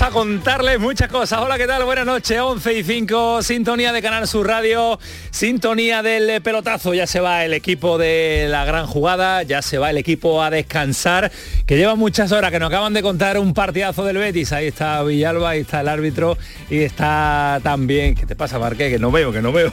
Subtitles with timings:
[0.00, 1.40] A contarles muchas cosas.
[1.40, 1.84] Hola, ¿qué tal?
[1.84, 4.98] Buenas noches, 11 y 5, sintonía de Canal Sur Radio,
[5.30, 6.94] sintonía del pelotazo.
[6.94, 10.50] Ya se va el equipo de la gran jugada, ya se va el equipo a
[10.50, 11.30] descansar,
[11.66, 14.52] que lleva muchas horas, que nos acaban de contar un partidazo del Betis.
[14.52, 16.38] Ahí está Villalba, ahí está el árbitro
[16.70, 18.90] y está también, ¿qué te pasa, Marqués?
[18.92, 19.72] Que no veo, que no veo.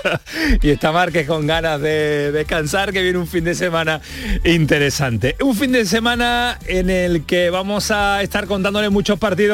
[0.62, 4.00] y está Marqués con ganas de descansar, que viene un fin de semana
[4.44, 5.36] interesante.
[5.40, 9.49] Un fin de semana en el que vamos a estar contándole muchos partidos,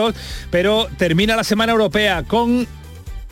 [0.50, 2.66] pero termina la semana europea con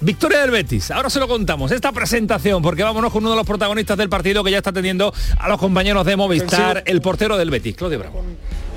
[0.01, 0.91] Victoria del Betis.
[0.91, 4.43] Ahora se lo contamos, esta presentación, porque vámonos con uno de los protagonistas del partido
[4.45, 8.23] que ya está teniendo a los compañeros de Movistar, el portero del Betis, Claudio Bravo.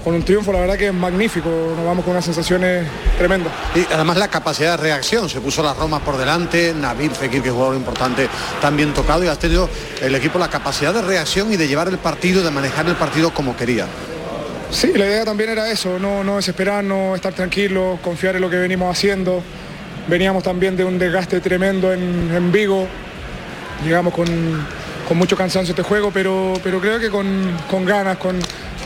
[0.03, 3.51] Con un triunfo, la verdad que es magnífico, nos vamos con unas sensaciones tremendas.
[3.75, 7.49] Y además la capacidad de reacción, se puso las Romas por delante, Nabil Fekir, que
[7.49, 8.29] es jugador importante,
[8.61, 9.69] también tocado y has tenido
[10.01, 13.33] el equipo la capacidad de reacción y de llevar el partido, de manejar el partido
[13.33, 13.85] como quería.
[14.69, 18.57] Sí, la idea también era eso, no, no desesperarnos, estar tranquilos, confiar en lo que
[18.57, 19.41] venimos haciendo.
[20.07, 22.85] Veníamos también de un desgaste tremendo en, Vigo,
[23.83, 24.27] llegamos con,
[25.15, 28.39] mucho cansancio este juego, pero, pero creo que con, ganas, con,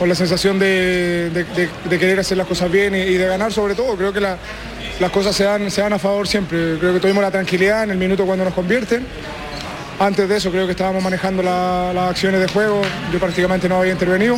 [0.06, 1.44] la sensación de,
[1.90, 3.96] querer hacer las cosas bien y, de ganar sobre todo.
[3.96, 6.78] Creo que las cosas se dan, se dan a favor siempre.
[6.78, 9.04] Creo que tuvimos la tranquilidad en el minuto cuando nos convierten.
[9.98, 13.92] Antes de eso creo que estábamos manejando las acciones de juego, yo prácticamente no había
[13.92, 14.36] intervenido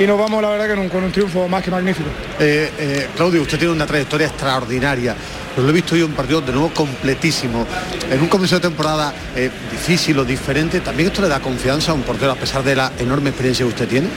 [0.00, 2.08] y nos vamos la verdad que con un triunfo más que magnífico.
[2.38, 5.14] Eh, eh, Claudio, usted tiene una trayectoria extraordinaria.
[5.54, 7.66] Pero lo he visto hoy un partido de nuevo completísimo.
[8.10, 11.94] En un comienzo de temporada eh, difícil o diferente, ¿también esto le da confianza a
[11.94, 14.08] un portero a pesar de la enorme experiencia que usted tiene?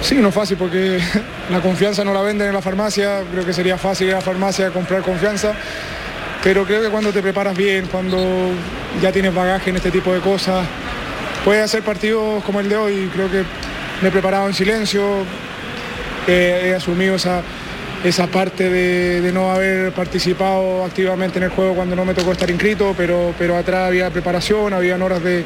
[0.00, 0.98] Sí, no es fácil porque
[1.50, 3.22] la confianza no la venden en la farmacia.
[3.30, 5.52] Creo que sería fácil ir a la farmacia comprar confianza.
[6.42, 8.18] Pero creo que cuando te preparas bien, cuando
[9.00, 10.66] ya tienes bagaje en este tipo de cosas,
[11.44, 13.10] puedes hacer partidos como el de hoy.
[13.14, 13.44] Creo que
[14.02, 15.24] me he preparado en silencio,
[16.26, 17.42] he asumido esa,
[18.04, 22.50] esa parte de, no haber participado activamente en el juego cuando no me tocó estar
[22.50, 25.44] inscrito, pero, pero atrás había preparación, había horas de,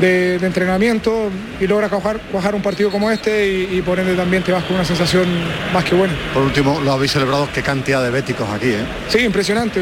[0.00, 1.30] entrenamiento
[1.60, 4.84] y logras cuajar, un partido como este y, por ende también te vas con una
[4.84, 5.26] sensación
[5.74, 6.14] más que buena.
[6.32, 8.84] Por último, lo habéis celebrado, qué cantidad de béticos aquí, ¿eh?
[9.08, 9.80] Sí, impresionante.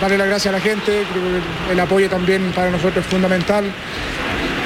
[0.00, 1.22] Darle las gracias a la gente, creo
[1.66, 3.64] que el apoyo también para nosotros es fundamental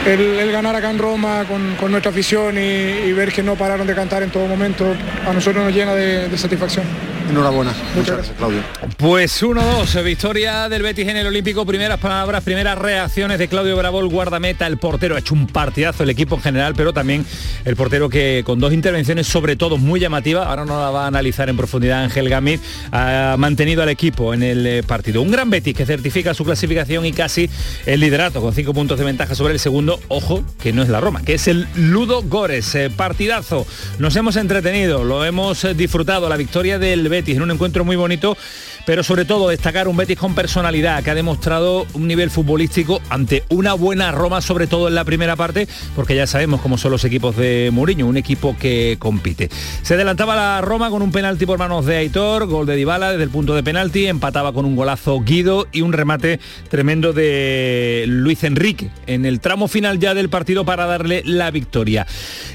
[0.07, 4.23] el, ganar acá en Roma con, nuestra afición y, ver que no pararon de cantar
[4.23, 4.95] en todo momento,
[5.27, 7.12] a nosotros nos llena de satisfacción.
[7.29, 7.73] Enhorabuena.
[7.95, 8.61] Muchas, gracias, Claudio.
[8.97, 11.65] Pues 1-2, victoria del Betis en el Olímpico.
[11.65, 15.17] Primeras palabras, primeras reacciones de Claudio Bravo, el guardameta, el portero.
[15.17, 17.25] Ha hecho un partidazo el equipo en general, pero también
[17.65, 21.07] el portero que con dos intervenciones, sobre todo muy llamativas, ahora no la va a
[21.07, 25.23] analizar en profundidad Ángel Gamit, ha mantenido al equipo en el eh, partido.
[25.23, 27.49] Un gran Betis que certifica su clasificación y casi
[27.87, 30.01] el liderato, con cinco puntos de ventaja sobre el segundo.
[30.09, 32.75] Ojo, que no es la Roma, que es el Ludo Gores.
[32.75, 33.67] Eh, partidazo.
[33.99, 36.29] Nos hemos entretenido, lo hemos eh, disfrutado.
[36.29, 38.37] La victoria del Betis en un encuentro muy bonito
[38.85, 43.45] pero sobre todo destacar un Betis con personalidad que ha demostrado un nivel futbolístico ante
[43.49, 47.05] una buena Roma, sobre todo en la primera parte, porque ya sabemos cómo son los
[47.05, 49.51] equipos de Mourinho, un equipo que compite.
[49.83, 53.25] Se adelantaba la Roma con un penalti por manos de Aitor, gol de Dybala desde
[53.25, 58.43] el punto de penalti, empataba con un golazo Guido y un remate tremendo de Luis
[58.45, 62.07] Enrique en el tramo final ya del partido para darle la victoria.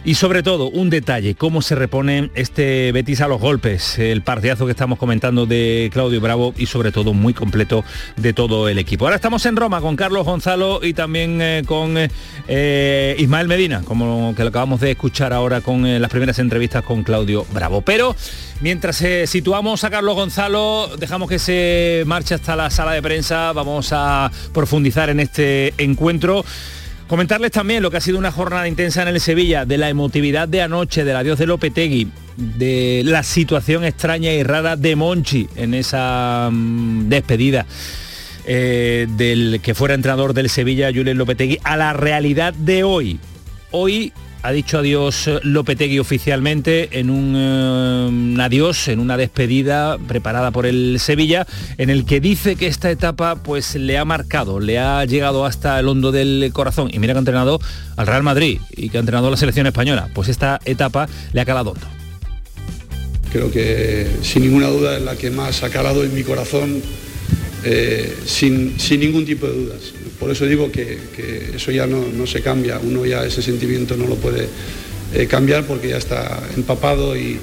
[0.04, 4.66] Y sobre todo, un detalle, cómo se repone este Betis a los golpes, el partidazo
[4.66, 7.84] que estamos comentando de Claudio Bravo y sobre todo muy completo
[8.16, 9.04] de todo el equipo.
[9.04, 11.96] Ahora estamos en Roma con Carlos Gonzalo y también eh, con
[12.48, 16.84] eh, Ismael Medina, como que lo acabamos de escuchar ahora con eh, las primeras entrevistas
[16.84, 17.82] con Claudio Bravo.
[17.82, 18.16] Pero
[18.62, 23.90] mientras situamos a Carlos Gonzalo, dejamos que se marche hasta la sala de prensa, vamos
[23.92, 26.46] a profundizar en este encuentro.
[27.08, 30.48] Comentarles también lo que ha sido una jornada intensa en el Sevilla, de la emotividad
[30.48, 35.74] de anoche, del adiós de Lopetegui, de la situación extraña y rara de Monchi en
[35.74, 37.66] esa mm, despedida.
[38.50, 43.20] Eh, del que fuera entrenador del Sevilla, Julen Lopetegui, a la realidad de hoy.
[43.72, 44.14] Hoy
[44.48, 51.02] ha dicho adiós Lopetegui oficialmente en un, eh, adiós, en una despedida preparada por el
[51.02, 51.46] Sevilla,
[51.78, 55.78] en el que dice que esta etapa pues le ha marcado, le ha llegado hasta
[55.78, 56.90] el hondo del corazón.
[56.94, 57.60] Y mira que ha entrenado
[57.98, 60.08] al Real Madrid y que ha entrenado la selección española.
[60.14, 61.86] Pues esta etapa le ha calado hondo
[63.34, 66.82] Creo que sin ninguna duda es la que más ha calado en mi corazón,
[67.66, 69.94] eh, sin, ningún tipo de dudas.
[70.20, 70.98] Por eso digo que,
[71.56, 74.48] eso ya no, se cambia, uno ya ese sentimiento no lo puede
[75.14, 77.40] eh, cambiar porque ya está empapado y,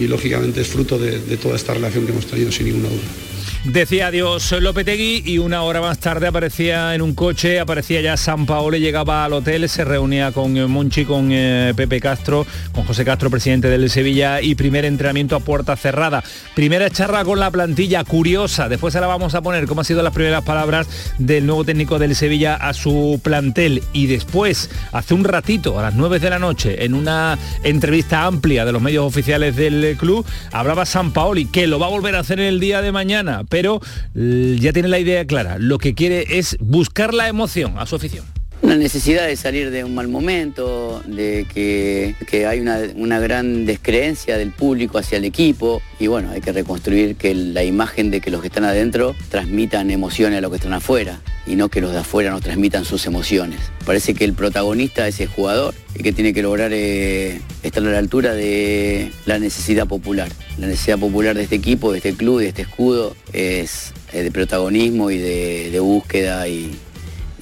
[0.00, 3.29] lógicamente es fruto de toda esta relación que hemos tenido sin ninguna duda.
[3.64, 8.46] Decía adiós Lopetegui y una hora más tarde aparecía en un coche, aparecía ya San
[8.46, 13.04] Paolo, llegaba al hotel, se reunía con eh, Monchi, con eh, Pepe Castro, con José
[13.04, 16.24] Castro, presidente del Sevilla, y primer entrenamiento a puerta cerrada.
[16.54, 20.02] Primera charla con la plantilla, curiosa, después se la vamos a poner cómo han sido
[20.02, 23.82] las primeras palabras del nuevo técnico del Sevilla a su plantel.
[23.92, 28.64] Y después, hace un ratito, a las 9 de la noche, en una entrevista amplia
[28.64, 32.20] de los medios oficiales del club, hablaba San Paoli, que lo va a volver a
[32.20, 33.80] hacer el día de mañana pero
[34.14, 35.58] ya tiene la idea clara.
[35.58, 38.24] Lo que quiere es buscar la emoción a su afición.
[38.62, 44.50] Una necesidad de salir de un mal momento, de que, hay una, gran descreencia del
[44.50, 48.42] público hacia el equipo y bueno, hay que reconstruir que la imagen de que los
[48.42, 52.00] que están adentro transmitan emociones a los que están afuera y no que los de
[52.00, 53.60] afuera nos transmitan sus emociones.
[53.86, 57.90] Parece que el protagonista es el jugador y que tiene que lograr eh, estar a
[57.90, 60.28] la altura de la necesidad popular.
[60.58, 64.30] La necesidad popular de este equipo, de este club, de este escudo es eh, de
[64.30, 66.70] protagonismo y de búsqueda y,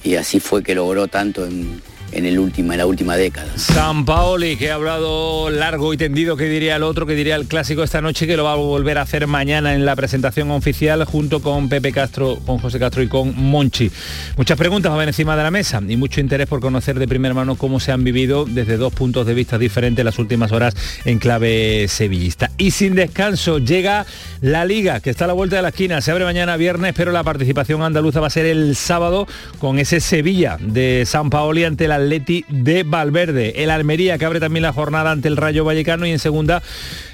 [0.03, 1.81] y así fue que logró tanto en,
[2.11, 3.47] en, el último, en la última década.
[3.55, 7.45] San Paoli, que ha hablado largo y tendido, que diría el otro, que diría el
[7.45, 11.03] clásico esta noche, que lo va a volver a hacer mañana en la presentación oficial
[11.05, 13.91] junto con Pepe Castro, con José Castro y con Monchi.
[14.37, 17.55] Muchas preguntas van encima de la mesa y mucho interés por conocer de primera mano
[17.55, 21.87] cómo se han vivido desde dos puntos de vista diferentes las últimas horas en clave
[21.87, 22.51] sevillista.
[22.57, 24.05] Y sin descanso llega
[24.41, 26.01] la liga, que está a la vuelta de la esquina.
[26.01, 29.27] Se abre mañana viernes, pero la participación andaluza va a ser el sábado
[29.59, 33.63] con ese Sevilla de San Paoli ante la Atleti de Valverde.
[33.63, 36.61] El Almería que abre también la jornada ante el Rayo Vallecano y en segunda,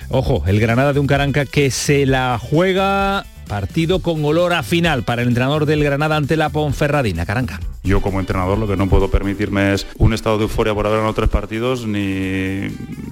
[0.09, 5.03] ojo, el Granada de un Caranca que se la juega partido con olor a final
[5.03, 7.25] para el entrenador del Granada ante la Ponferradina.
[7.25, 7.59] Caranca.
[7.85, 10.99] Yo como entrenador lo que no puedo permitirme es un estado de euforia por haber
[10.99, 12.67] ganado tres partidos ni,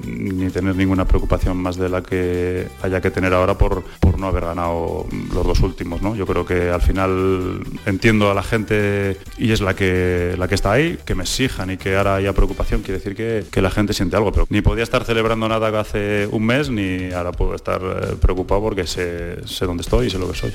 [0.08, 4.28] ni tener ninguna preocupación más de la que haya que tener ahora por, por no
[4.28, 6.02] haber ganado los dos últimos.
[6.02, 6.16] ¿no?
[6.16, 10.56] Yo creo que al final entiendo a la gente y es la que, la que
[10.56, 13.70] está ahí, que me exijan y que ahora haya preocupación, quiere decir que, que la
[13.70, 14.32] gente siente algo.
[14.32, 18.62] Pero ni podía estar celebrando nada hace un mes ni ahora puedo estar eh, preocupado
[18.62, 20.52] porque sé, sé dónde estoy y sé lo que soy.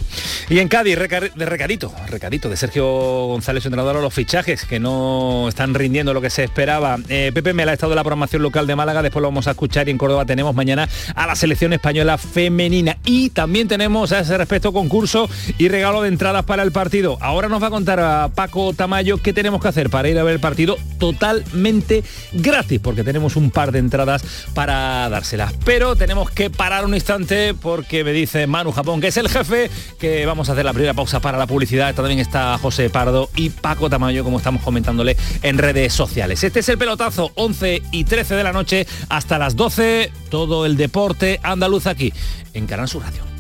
[0.49, 5.47] Y en Cádiz, de recadito, recadito de Sergio González, entrenador a los fichajes que no
[5.49, 6.99] están rindiendo lo que se esperaba.
[7.09, 9.89] Eh, Pepe ha estado de la programación local de Málaga, después lo vamos a escuchar
[9.89, 12.99] y en Córdoba tenemos mañana a la selección española femenina.
[13.05, 15.29] Y también tenemos a ese respecto concurso
[15.59, 17.19] y regalo de entradas para el partido.
[17.21, 20.23] Ahora nos va a contar a Paco Tamayo qué tenemos que hacer para ir a
[20.23, 24.23] ver el partido totalmente gratis, porque tenemos un par de entradas
[24.55, 25.53] para dárselas.
[25.65, 29.71] Pero tenemos que parar un instante porque me dice Manu Japón, que es el jefe,
[29.99, 31.95] que vamos a hacer la primera pausa para la publicidad.
[31.95, 36.43] También está José Pardo y Paco Tamayo, como estamos comentándole en redes sociales.
[36.45, 40.77] Este es el pelotazo, 11 y 13 de la noche hasta las 12, todo el
[40.77, 42.12] deporte andaluz aquí
[42.55, 43.38] en Canal Sur Radio.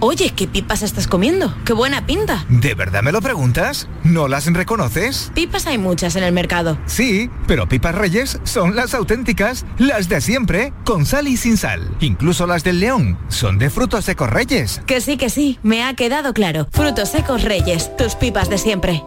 [0.00, 1.52] Oye, ¿qué pipas estás comiendo?
[1.64, 2.46] ¡Qué buena pinta!
[2.48, 3.88] ¿De verdad me lo preguntas?
[4.04, 5.32] ¿No las reconoces?
[5.34, 6.78] Pipas hay muchas en el mercado.
[6.86, 11.90] Sí, pero pipas reyes son las auténticas, las de siempre, con sal y sin sal.
[11.98, 14.80] Incluso las del león son de frutos secos reyes.
[14.86, 16.68] Que sí, que sí, me ha quedado claro.
[16.70, 19.02] Frutos secos reyes, tus pipas de siempre.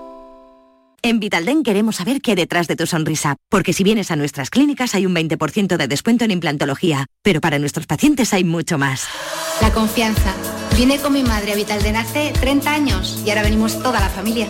[1.04, 4.50] En Vitalden queremos saber qué hay detrás de tu sonrisa, porque si vienes a nuestras
[4.50, 9.08] clínicas hay un 20% de descuento en implantología, pero para nuestros pacientes hay mucho más.
[9.62, 10.34] La confianza.
[10.82, 14.48] Vine con mi madre a Vitalden hace 30 años y ahora venimos toda la familia.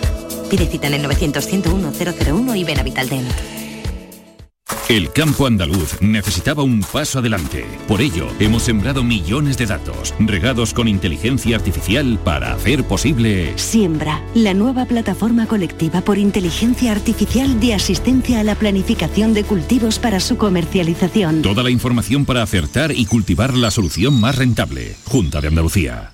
[0.49, 3.27] Pide cita en el 900 101 001 y ven a Vitalden.
[4.87, 7.65] El campo andaluz necesitaba un paso adelante.
[7.85, 13.51] Por ello, hemos sembrado millones de datos, regados con inteligencia artificial para hacer posible...
[13.57, 19.99] Siembra, la nueva plataforma colectiva por inteligencia artificial de asistencia a la planificación de cultivos
[19.99, 21.41] para su comercialización.
[21.41, 24.95] Toda la información para acertar y cultivar la solución más rentable.
[25.03, 26.13] Junta de Andalucía.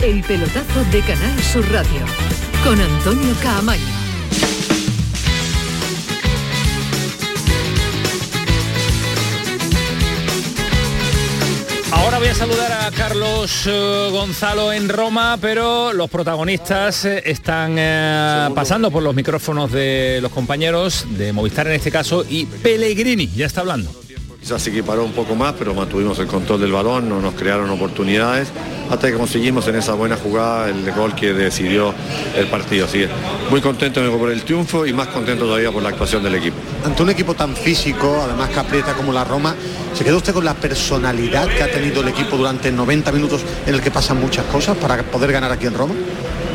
[0.00, 2.00] El pelotazo de Canal Sur Radio
[2.62, 3.82] con Antonio Caamaño.
[11.90, 17.74] Ahora voy a saludar a Carlos eh, Gonzalo en Roma, pero los protagonistas eh, están
[17.76, 23.26] eh, pasando por los micrófonos de los compañeros de Movistar en este caso y Pellegrini
[23.34, 23.90] ya está hablando.
[24.56, 28.48] Se equiparó un poco más, pero mantuvimos el control del balón, no nos crearon oportunidades,
[28.90, 31.94] hasta que conseguimos en esa buena jugada el gol que decidió
[32.34, 32.86] el partido.
[32.86, 33.08] Así que
[33.50, 36.56] muy contento por el triunfo y más contento todavía por la actuación del equipo.
[36.84, 39.54] Ante un equipo tan físico, además que como la Roma,
[39.98, 43.74] ¿se quedó usted con la personalidad que ha tenido el equipo durante 90 minutos en
[43.74, 45.94] el que pasan muchas cosas para poder ganar aquí en Roma?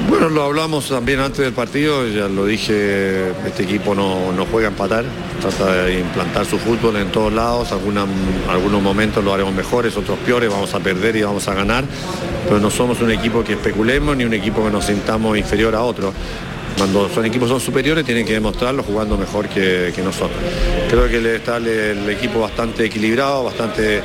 [0.09, 4.67] Bueno, lo hablamos también antes del partido, ya lo dije, este equipo no, no juega
[4.67, 5.05] a empatar,
[5.41, 8.05] trata de implantar su fútbol en todos lados, alguna-
[8.49, 11.85] algunos momentos lo haremos mejores, otros peores, vamos a perder y vamos a ganar,
[12.45, 15.81] pero no somos un equipo que especulemos ni un equipo que nos sintamos inferior a
[15.81, 16.13] otro.
[16.77, 20.37] Cuando son equipos son superiores tienen que demostrarlo jugando mejor que, que nosotros.
[20.89, 24.01] Creo que le está el, el equipo bastante equilibrado, bastante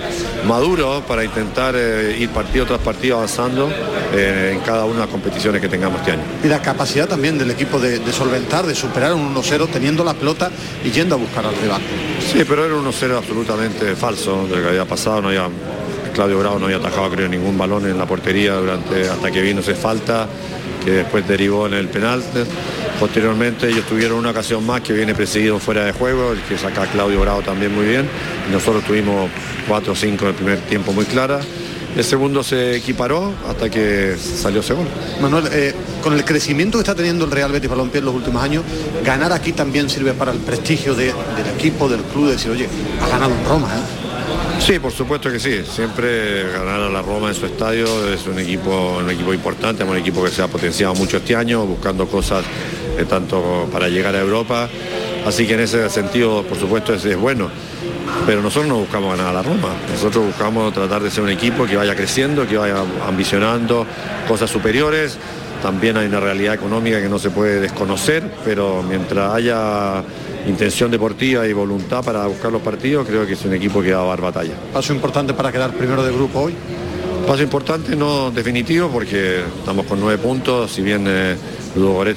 [0.47, 3.71] maduro para intentar eh, ir partido tras partido avanzando
[4.15, 6.23] eh, en cada una de las competiciones que tengamos este año.
[6.45, 10.15] Y la capacidad también del equipo de, de solventar, de superar un 1-0 teniendo la
[10.15, 10.51] pelota
[10.85, 11.81] y yendo a buscar al rival.
[12.33, 15.23] Sí, pero era un 1-0 absolutamente falso de lo que había pasado.
[15.23, 15.49] No había,
[16.15, 19.61] Claudio Bravo no había atajado creo ningún balón en la portería durante hasta que vino
[19.61, 20.27] ese falta,
[20.85, 22.23] que después derivó en el penal.
[23.01, 26.87] Posteriormente ellos tuvieron una ocasión más que viene precedido fuera de juego, el que saca
[26.87, 28.09] Claudio Bravo también muy bien.
[28.53, 29.31] Nosotros tuvimos
[29.69, 31.41] 4 o 5 en el primer tiempo muy clara.
[31.97, 34.87] El segundo se equiparó hasta que salió gol.
[35.21, 38.43] Manuel, eh, con el crecimiento que está teniendo el Real Betis Balompié en los últimos
[38.43, 38.63] años,
[39.05, 42.69] ganar aquí también sirve para el prestigio de- del equipo, del club, de decir, oye,
[43.03, 43.98] ha ganado en Roma, ¿eh?
[44.59, 45.63] Sí, por supuesto que sí.
[45.65, 49.89] Siempre ganar a la Roma en su estadio es un equipo, un equipo importante, es
[49.89, 52.45] un equipo que se ha potenciado mucho este año, buscando cosas
[52.99, 54.69] eh, tanto para llegar a Europa.
[55.25, 57.49] Así que en ese sentido, por supuesto, es, es bueno.
[58.27, 59.71] Pero nosotros no buscamos ganar a la Roma.
[59.91, 63.87] Nosotros buscamos tratar de ser un equipo que vaya creciendo, que vaya ambicionando
[64.27, 65.19] cosas superiores.
[65.63, 70.05] También hay una realidad económica que no se puede desconocer, pero mientras haya
[70.47, 74.03] intención deportiva y voluntad para buscar los partidos, creo que es un equipo que va
[74.03, 74.55] a dar batalla.
[74.73, 76.55] Paso importante para quedar primero de grupo hoy.
[77.27, 81.37] Paso importante, no definitivo, porque estamos con nueve puntos, si bien eh,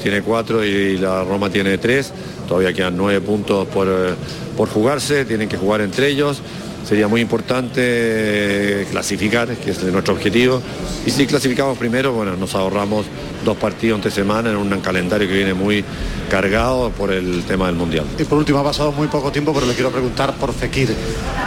[0.01, 2.13] tiene cuatro y la Roma tiene tres,
[2.47, 4.13] todavía quedan nueve puntos por, eh,
[4.55, 6.41] por jugarse, tienen que jugar entre ellos.
[6.87, 10.61] Sería muy importante eh, clasificar, que es nuestro objetivo.
[11.05, 13.05] Y si clasificamos primero, bueno, nos ahorramos
[13.45, 15.83] dos partidos entre semana en un calendario que viene muy
[16.29, 18.05] cargado por el tema del Mundial.
[18.19, 20.93] Y por último, ha pasado muy poco tiempo, pero le quiero preguntar por Fekir,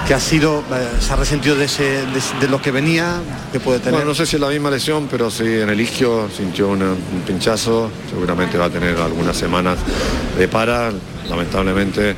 [0.06, 3.20] que ha sido, eh, se ha resentido de, ese, de, de lo que venía,
[3.52, 3.92] que puede tener.
[3.94, 6.92] Bueno, no sé si es la misma lesión, pero sí en el isquio sintió una-
[6.92, 9.78] un pinchazo, seguramente va a tener algunas semanas
[10.38, 10.90] de para,
[11.28, 12.14] lamentablemente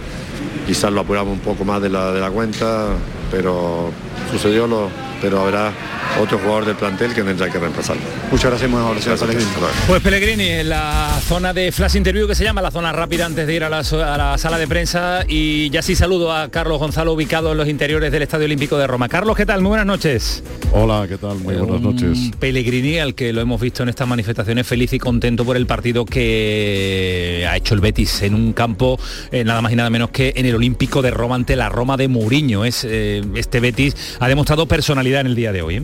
[0.66, 2.88] quizás lo apuramos un poco más de la, de la cuenta,
[3.30, 3.90] pero
[4.30, 4.88] sucedió lo,
[5.20, 5.72] pero habrá
[6.20, 8.02] otro jugador del plantel que tendrá que reemplazarlo.
[8.30, 9.50] Muchas gracias, muy amable, señor Pellegrini.
[9.86, 13.46] Pues Pellegrini, en la zona de flash interview que se llama la zona rápida antes
[13.46, 16.48] de ir a la, so- a la sala de prensa y ya sí saludo a
[16.50, 19.08] Carlos Gonzalo ubicado en los interiores del Estadio Olímpico de Roma.
[19.08, 19.60] Carlos, ¿qué tal?
[19.62, 20.42] Muy buenas noches.
[20.72, 21.38] Hola, ¿qué tal?
[21.38, 22.18] Muy buenas noches.
[22.38, 26.04] Pellegrini, al que lo hemos visto en estas manifestaciones, feliz y contento por el partido
[26.04, 28.98] que ha hecho el Betis en un campo
[29.30, 31.96] eh, nada más y nada menos que en el Olímpico de Roma ante la Roma
[31.96, 32.64] de Mourinho.
[32.64, 35.76] Es, eh, este Betis ha demostrado personalidad en el día de hoy.
[35.76, 35.82] ¿eh?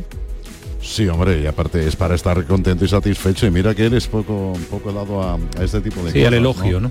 [0.80, 3.46] Sí, hombre, y aparte es para estar contento y satisfecho.
[3.46, 6.28] Y mira que él es poco, poco dado a, a este tipo de Sí, cosas.
[6.28, 6.90] al elogio, ¿no?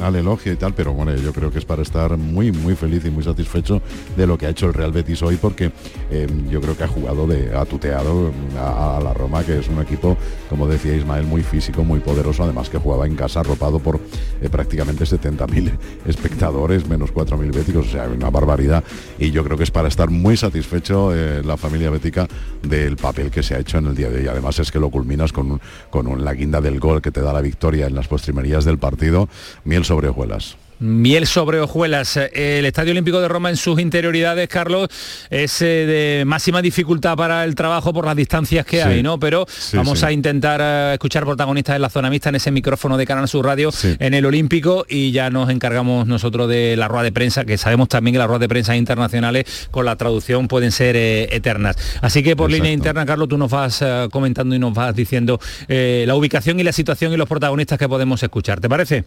[0.00, 3.04] Al elogio y tal, pero bueno, yo creo que es para estar muy, muy feliz
[3.04, 3.80] y muy satisfecho
[4.16, 5.72] de lo que ha hecho el Real Betis hoy, porque
[6.10, 9.68] eh, yo creo que ha jugado de, ha tuteado a, a la Roma, que es
[9.68, 10.16] un equipo,
[10.48, 14.00] como decía Ismael, muy físico, muy poderoso, además que jugaba en casa arropado por
[14.40, 15.72] eh, prácticamente 70.000
[16.06, 18.84] espectadores, menos 4.000 béticos, o sea, una barbaridad.
[19.18, 22.28] Y yo creo que es para estar muy satisfecho eh, la familia bética
[22.62, 24.28] del papel que se ha hecho en el día de hoy.
[24.28, 27.40] Además es que lo culminas con, con la guinda del gol que te da la
[27.40, 29.28] victoria en las postrimerías del partido,
[29.66, 30.56] miel sobre hojuelas.
[30.78, 32.18] Miel sobre hojuelas.
[32.18, 34.88] El Estadio Olímpico de Roma en sus interioridades, Carlos,
[35.30, 38.86] es eh, de máxima dificultad para el trabajo por las distancias que Sí.
[38.86, 39.18] hay, ¿no?
[39.18, 40.04] Pero Sí, vamos sí.
[40.04, 43.46] a intentar eh, escuchar protagonistas en la zona mixta, en ese micrófono de Canal Sur
[43.46, 47.56] Radio, en el Olímpico, y ya nos encargamos nosotros de la rueda de prensa, que
[47.56, 51.76] sabemos también que las ruedas de prensa internacionales con la traducción pueden ser eh, eternas.
[52.02, 53.82] Así que por línea interna, Carlos, tú nos vas
[54.12, 57.88] comentando y nos vas diciendo eh, la ubicación y la situación y los protagonistas que
[57.88, 58.60] podemos escuchar.
[58.60, 59.04] ¿Te parece?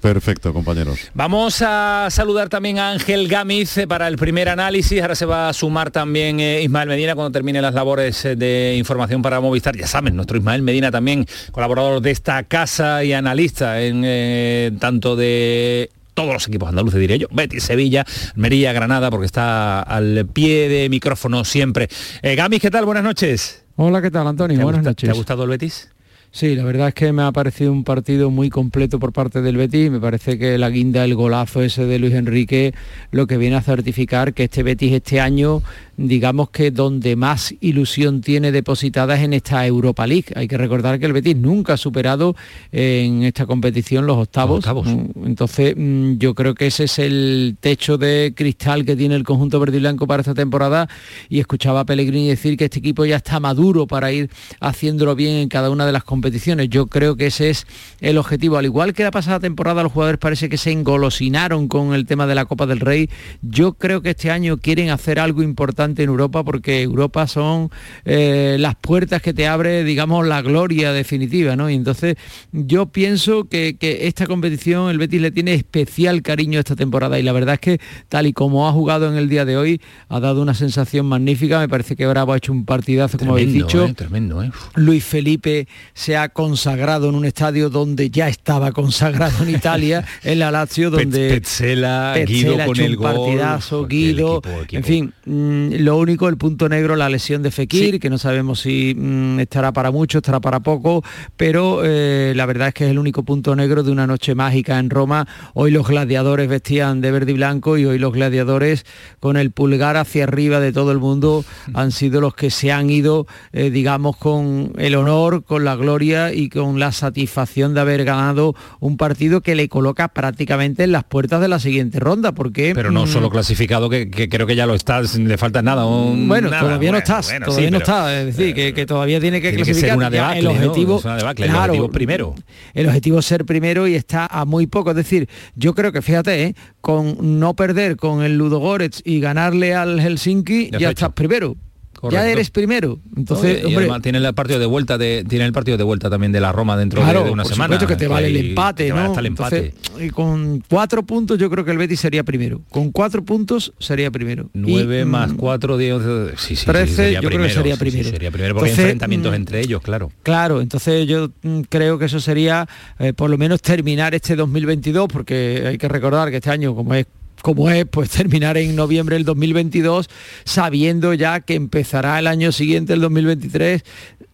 [0.00, 0.98] Perfecto, compañeros.
[1.14, 5.00] Vamos a saludar también a Ángel Gámiz eh, para el primer análisis.
[5.02, 8.76] Ahora se va a sumar también eh, Ismael Medina cuando termine las labores eh, de
[8.78, 9.76] información para Movistar.
[9.76, 15.16] Ya saben, nuestro Ismael Medina también, colaborador de esta casa y analista en eh, tanto
[15.16, 18.04] de todos los equipos andaluces, diré yo, Betis, Sevilla,
[18.34, 21.88] Almería, Granada, porque está al pie de micrófono siempre.
[22.22, 22.84] Eh, Gámiz, ¿qué tal?
[22.84, 23.64] Buenas noches.
[23.76, 24.56] Hola, ¿qué tal, Antonio?
[24.56, 25.08] ¿Te ha Buenas gusta- noches.
[25.08, 25.88] ¿Te ha gustado el Betis?
[26.32, 29.56] Sí, la verdad es que me ha parecido un partido muy completo por parte del
[29.56, 29.90] Betis.
[29.90, 32.72] Me parece que la guinda, el golazo ese de Luis Enrique,
[33.10, 35.60] lo que viene a certificar que este Betis este año,
[36.00, 40.26] digamos que donde más ilusión tiene depositada es en esta Europa League.
[40.34, 42.34] Hay que recordar que el Betis nunca ha superado
[42.72, 44.64] en esta competición los octavos.
[44.66, 49.24] Mm, Entonces, mm, yo creo que ese es el techo de cristal que tiene el
[49.24, 50.88] conjunto verde y blanco para esta temporada.
[51.28, 54.30] Y escuchaba a Pellegrini decir que este equipo ya está maduro para ir
[54.60, 56.70] haciéndolo bien en cada una de las competiciones.
[56.70, 57.66] Yo creo que ese es
[58.00, 58.56] el objetivo.
[58.56, 62.26] Al igual que la pasada temporada, los jugadores parece que se engolosinaron con el tema
[62.26, 63.10] de la Copa del Rey.
[63.42, 67.70] Yo creo que este año quieren hacer algo importante en Europa porque Europa son
[68.04, 71.68] eh, las puertas que te abre, digamos, la gloria definitiva, ¿no?
[71.70, 72.16] Y entonces
[72.52, 77.22] yo pienso que, que esta competición el Betis le tiene especial cariño esta temporada y
[77.22, 80.20] la verdad es que tal y como ha jugado en el día de hoy ha
[80.20, 81.58] dado una sensación magnífica.
[81.58, 83.84] Me parece que Bravo ha hecho un partidazo, como habéis dicho.
[83.86, 84.50] eh, tremendo, ¿eh?
[84.74, 90.38] Luis Felipe se ha consagrado en un estadio donde ya estaba consagrado en Italia, en
[90.38, 93.12] la Lazio, donde Petzela, Guido ha con el gol.
[93.14, 98.10] partidazo, Guido, en fin, mm, lo único, el punto negro, la lesión de Fekir, que
[98.10, 101.02] no sabemos si mm, estará para mucho, estará para poco,
[101.36, 104.78] pero eh, la verdad es que es el único punto negro de una noche mágica
[104.78, 105.26] en Roma.
[105.54, 108.84] Hoy los gladiadores vestían de verde y blanco y hoy los gladiadores
[109.20, 111.44] con el pulgar hacia arriba de todo el mundo
[111.74, 116.32] han sido los que se han ido, eh, digamos, con el honor, con la gloria
[116.32, 121.04] y con la satisfacción de haber ganado un partido que le coloca prácticamente en las
[121.04, 122.72] puertas de la siguiente ronda, porque...
[122.74, 125.86] Pero no mm, solo clasificado, que, que creo que ya lo estás, le falta nada.
[125.86, 128.54] un- bueno, nada, todavía no bueno, estás, bueno, todavía sí, no pero- está, es decir,
[128.54, 129.96] que, que todavía tiene que Tiene que ser clasificar.
[129.98, 130.50] una debacle, el ¿no?
[130.52, 132.34] objetivo, Es una debacle, el claro, objetivo es primero.
[132.74, 134.90] El objetivo es ser primero y está a muy poco.
[134.90, 136.54] Es decir, yo creo que fíjate, ¿eh?
[136.80, 141.56] con no perder con el Ludogorets y ganarle al Helsinki, Ya ya, está estás primero.
[142.00, 142.24] Correcto.
[142.24, 142.98] Ya eres primero.
[143.14, 146.08] Entonces, y hombre, además tiene el partido de vuelta de, tiene el partido de vuelta
[146.08, 147.78] también de la Roma dentro de- Claro, de, una por semana.
[147.78, 149.08] que te vale el empate, vale ¿no?
[149.10, 149.74] hasta el empate.
[149.76, 152.62] Entonces, y con cuatro puntos yo creo que el Betis sería primero.
[152.70, 154.48] Con cuatro puntos sería primero.
[154.54, 157.74] Y, 9 más mm, 4, 10, sí, sí, sí, 13, sería yo creo que sería
[157.74, 158.10] sí, sí, primero.
[158.10, 160.10] sería primero porque hay Entonces, enfrentamientos mm, entre ellos, claro.
[160.22, 162.66] Claro, entonces yo mm, creo que eso sería
[162.98, 166.94] eh, por lo menos terminar este 2022, porque hay que recordar que este año, como
[166.94, 167.06] es
[167.42, 170.08] como es, pues terminar en noviembre del 2022,
[170.44, 173.82] sabiendo ya que empezará el año siguiente, el 2023,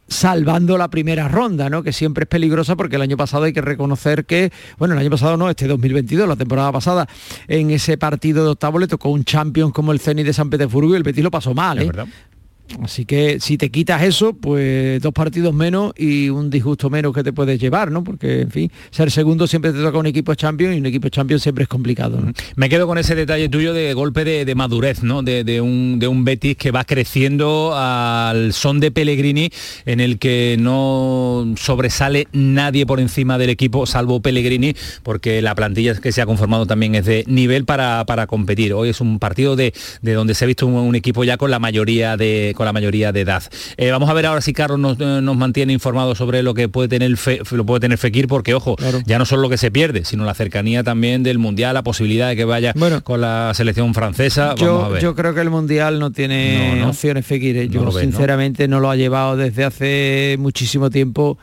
[0.09, 1.83] salvando la primera ronda, ¿no?
[1.83, 5.11] Que siempre es peligrosa porque el año pasado hay que reconocer que, bueno, el año
[5.11, 7.09] pasado no, este 2022, la temporada pasada,
[7.49, 10.93] en ese partido de octavo le tocó un Champions como el Zenit de San Petersburgo
[10.93, 11.91] y el Betis lo pasó mal, ¿eh?
[12.83, 17.23] Así que si te quitas eso, pues dos partidos menos y un disgusto menos que
[17.23, 18.03] te puedes llevar, ¿no?
[18.05, 21.41] Porque, en fin, ser segundo siempre te toca un equipo champion y un equipo champion
[21.41, 22.33] siempre es complicado, ¿no?
[22.57, 25.23] Me quedo con ese detalle tuyo de golpe de, madurez, ¿no?
[25.23, 29.51] De, un, de un Betis que va creciendo al son de Pellegrini,
[29.85, 35.95] en el que no sobresale nadie por encima del equipo, salvo Pellegrini, porque la plantilla
[35.95, 38.75] que se ha conformado también es de nivel para, para competir.
[38.75, 41.59] Hoy es un partido de, de donde se ha visto un equipo ya con la
[41.59, 43.45] mayoría de, con la mayoría de edad.
[43.77, 46.69] Eh, vamos a ver ahora si Carlos nos, eh, nos mantiene informados sobre lo que
[46.69, 48.75] puede tener Fe- lo puede tener Fekir, porque ojo,
[49.07, 52.29] ya no solo lo que se pierde, sino la cercanía también del mundial, la posibilidad
[52.29, 54.55] de que vaya con la selección francesa.
[54.55, 55.03] Vamos a Yo, ver.
[55.03, 56.89] yo creo que el Mundial no tiene No, no.
[56.91, 57.57] opciones Fekir.
[57.59, 57.69] ¿eh?
[57.69, 58.81] Yo sinceramente ¿no?
[58.81, 61.39] lo ha llevado desde hace muchísimo tiempo.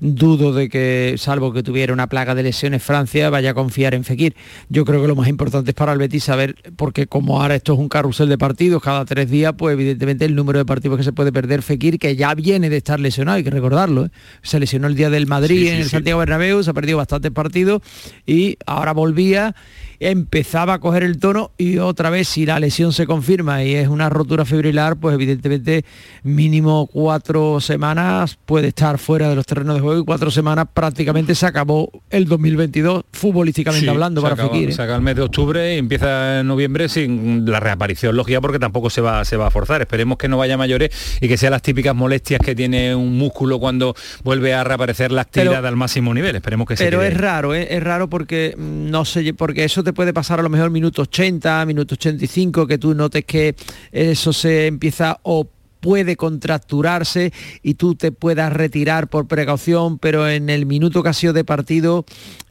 [0.00, 4.04] Dudo de que, salvo que tuviera una plaga de lesiones, Francia vaya a confiar en
[4.04, 4.36] Fekir.
[4.68, 7.72] Yo creo que lo más importante es para el Betis saber, porque como ahora esto
[7.72, 11.04] es un carrusel de partidos cada tres días, pues evidentemente el número de partidos que
[11.04, 14.06] se puede perder Fekir, que ya viene de estar lesionado, hay que recordarlo.
[14.06, 14.10] ¿eh?
[14.42, 15.90] Se lesionó el día del Madrid Sí, sí, en el sí.
[15.90, 17.82] Santiago Bernabéu, se ha perdido bastantes partidos
[18.24, 19.56] y ahora volvía
[20.00, 23.88] empezaba a coger el tono y otra vez si la lesión se confirma y es
[23.88, 25.84] una rotura fibrilar, pues evidentemente
[26.22, 31.34] mínimo cuatro semanas puede estar fuera de los terrenos de juego y cuatro semanas prácticamente
[31.34, 34.70] se acabó el 2022 futbolísticamente hablando para Fekir.
[34.70, 34.72] ¿eh?
[34.72, 38.58] Se acaba el mes de octubre y empieza en noviembre sin la reaparición lógica porque
[38.58, 39.80] tampoco se va, se va a forzar.
[39.82, 43.18] Esperemos que no vaya a mayores y que sean las típicas molestias que tiene un
[43.18, 46.36] músculo cuando vuelve a reaparecer la actividad al máximo nivel.
[46.36, 47.68] Esperemos que Pero es raro, ¿eh?
[47.70, 51.00] es raro porque mm, no sé, porque eso te puede pasar a lo mejor minuto
[51.00, 53.54] 80, minuto 85, que tú notes que
[53.90, 55.48] eso se empieza o
[55.80, 61.14] puede contracturarse y tú te puedas retirar por precaución, pero en el minuto que ha
[61.14, 62.04] sido de partido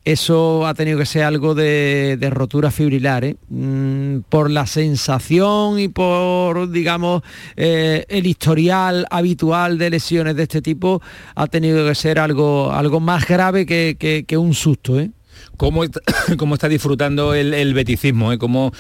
[0.04, 3.36] eso ha tenido que ser algo de, rotura fibrilar, ¿eh?
[3.50, 7.22] mm, por la sensación y por, digamos,
[7.56, 11.04] eh, el historial habitual de lesiones de este tipo,
[11.36, 15.00] ha tenido que ser algo, algo más grave que, que un susto.
[15.00, 15.12] ¿eh?
[16.38, 18.38] cómo, está disfrutando el, beticismo, ¿eh?
[18.38, 18.72] como,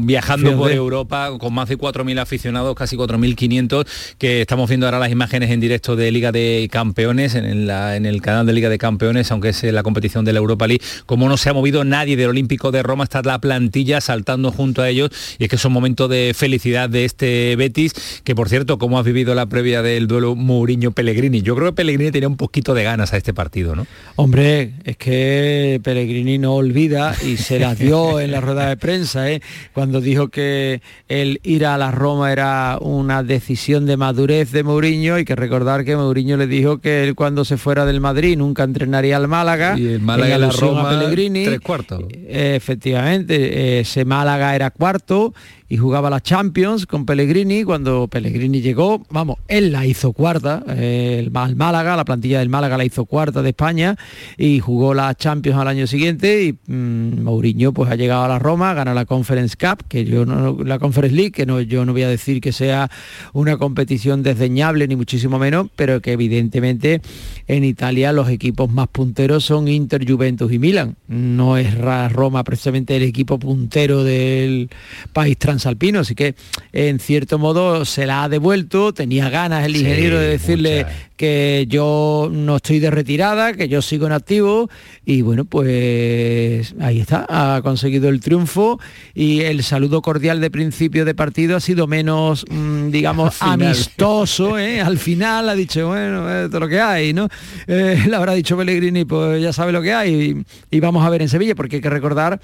[0.00, 3.86] viajando por Europa con más de 4.000 aficionados, casi 4.500,
[4.18, 8.22] que estamos viendo ahora las imágenes en directo de Liga de Campeones, en, en el
[8.22, 11.36] canal de Liga de Campeones, aunque es la competición de la Europa League, como no
[11.36, 15.10] se ha movido nadie del Olímpico de Roma, está la plantilla saltando junto a ellos,
[15.38, 18.98] y es que es un momento de felicidad de este Betis, que por cierto, ¿cómo
[18.98, 21.42] has vivido la previa del duelo Mourinho-Pellegrini?
[21.42, 23.86] Yo creo que Pellegrini tenía un poquito de ganas a este partido, ¿no?
[24.16, 29.28] Hombre, es que Pellegrini no olvida y se la dio en la rueda de prensa,
[29.28, 29.42] ¿eh?
[29.72, 35.18] cuando dijo que el ir a la Roma era una decisión de madurez de Mourinho.
[35.18, 38.62] y que recordar que Mourinho le dijo que él cuando se fuera del Madrid nunca
[38.62, 39.76] entrenaría al Málaga.
[39.76, 41.44] Y el Málaga la Roma, Pellegrini.
[41.44, 42.04] tres cuartos.
[42.28, 45.34] Efectivamente, ese Málaga era cuarto
[45.70, 47.62] y jugaba la Champions con Pellegrini.
[47.62, 52.84] Cuando Pellegrini llegó, vamos, él la hizo cuarta, el, Málaga, la plantilla del Málaga la
[52.84, 53.96] hizo cuarta de España
[54.36, 58.40] y jugó la Champions al año siguiente y mm, Mourinho pues ha llegado a la
[58.40, 61.92] Roma, gana la Conference Cup, que yo no, la Conference League, que no, yo no
[61.92, 62.90] voy a decir que sea
[63.32, 67.00] una competición desdeñable ni muchísimo menos, pero que evidentemente
[67.46, 70.96] en Italia los equipos más punteros son Inter, Juventus y Milan.
[71.06, 74.68] No es Roma precisamente el equipo puntero del
[75.12, 76.34] país trans alpino, así que
[76.72, 80.86] en cierto modo se la ha devuelto, tenía ganas el ingeniero de decirle
[81.20, 84.70] que yo no estoy de retirada, que yo sigo en activo
[85.04, 88.80] y bueno, pues ahí está, ha conseguido el triunfo
[89.14, 94.80] y el saludo cordial de principio de partido ha sido menos, mm, digamos, amistoso, ¿eh?
[94.80, 97.28] al final ha dicho, bueno, esto es lo que hay, ¿no?
[97.66, 101.20] Eh, le habrá dicho Pellegrini, pues ya sabe lo que hay y vamos a ver
[101.20, 102.40] en Sevilla, porque hay que recordar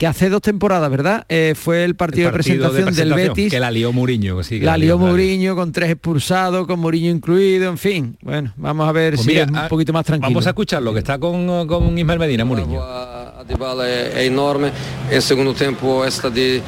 [0.00, 1.26] que hace dos temporadas, ¿verdad?
[1.28, 3.50] Eh, fue el partido, de, presentación del Betis.
[3.50, 4.42] Que la lió Mourinho.
[4.42, 8.16] Sí, la, lió Mourinho con tres expulsados, con Mourinho incluido, en fin.
[8.22, 10.30] Bueno, vamos a ver pues si es un poquito más tranquilo.
[10.30, 12.80] Vamos a escuchar lo que está con, con Ismael Medina, Mourinho.
[12.82, 14.72] A Dybala é, enorme.
[15.10, 16.62] En segundo tiempo esta de,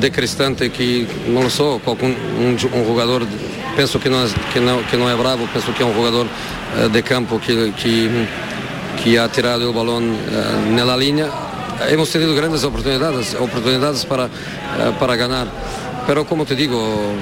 [0.00, 3.26] de Cristante que no lo so, un, un, un jugador
[3.76, 6.26] penso que no, es, que, no, que no es bravo, penso que es un jugador
[6.78, 8.08] eh, de campo que, que,
[9.04, 11.49] que ha tirado el balón uh, la línea
[11.88, 14.28] hemos tenido grandes oportunidades, oportunidades para, eh,
[14.98, 15.48] para ganar.
[16.06, 17.12] Pero como te digo,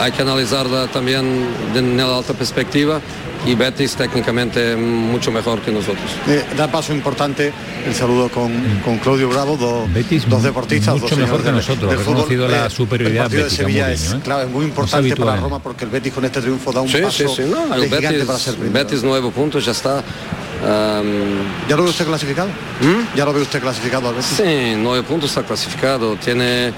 [0.00, 3.00] hay que analizarla también en la alta perspectiva
[3.46, 6.10] y Betis técnicamente mucho mejor que nosotros.
[6.26, 7.52] Eh, da paso importante
[7.86, 8.52] el saludo con,
[8.84, 11.00] con Claudio Bravo, dos, Betis dos deportistas.
[11.00, 14.20] Mucho mejor que nosotros, ha reconocido la eh, superioridad el de Sevilla es, ¿eh?
[14.22, 17.10] claro, es muy importante para Roma porque el Betis con este triunfo da un paso
[17.10, 18.84] sí, sí, no, el Betis, para ser primero.
[18.84, 20.02] Betis nueve puntos, ya está.
[21.68, 22.48] ¿Ya lo ve usted clasificado?
[22.48, 23.16] ¿Mm?
[23.16, 26.16] ¿Ya lo ve usted clasificado al Sí, nueve puntos está clasificado.
[26.16, 26.72] Tiene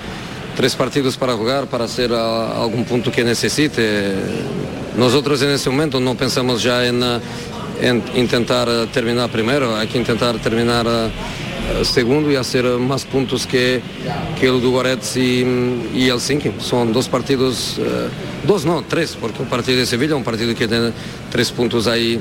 [0.56, 4.14] tres partidos para jugar, para hacer algún punto que necesite.
[4.96, 7.02] Nosotros en este momento no pensamos ya en,
[7.80, 10.86] en intentar terminar primero, hay que intentar terminar
[11.84, 13.80] segundo y hacer más puntos que,
[14.38, 15.46] que el Dugorets y,
[15.94, 16.52] y Helsinki.
[16.58, 17.76] Son dos partidos,
[18.46, 20.90] dos no, tres, porque un partido de Sevilla, un partido que tiene
[21.30, 22.20] tres puntos ahí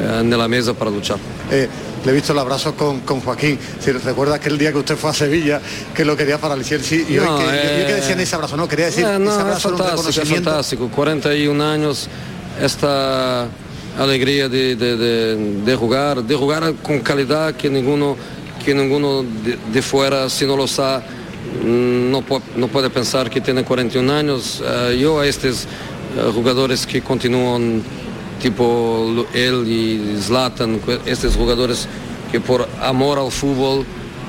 [0.00, 1.18] en la mesa para luchar.
[1.50, 1.68] Eh,
[2.04, 3.58] le he visto el abrazo con, con Joaquín.
[3.80, 5.60] Si recuerda aquel día que usted fue a Sevilla,
[5.94, 8.56] que lo quería para el Chelsea, y hoy, que, eh, que decía en ese abrazo,
[8.56, 10.88] no, quería decir eh, no, ese abrazo es fantástico, es fantástico.
[10.88, 12.08] 41 años,
[12.60, 13.46] esta
[13.98, 18.16] alegría de, de, de, jugar, de jugar con calidad que ninguno,
[18.64, 19.24] que ninguno
[19.72, 21.04] de, fuera, si no lo sabe,
[21.64, 22.24] no,
[22.56, 24.62] no puede pensar que tiene 41 años.
[24.98, 25.66] Yo a estos
[26.34, 27.82] jugadores que continúan
[28.42, 31.86] tipo él y Zlatan, estos jugadores
[32.32, 33.86] que por amor al fútbol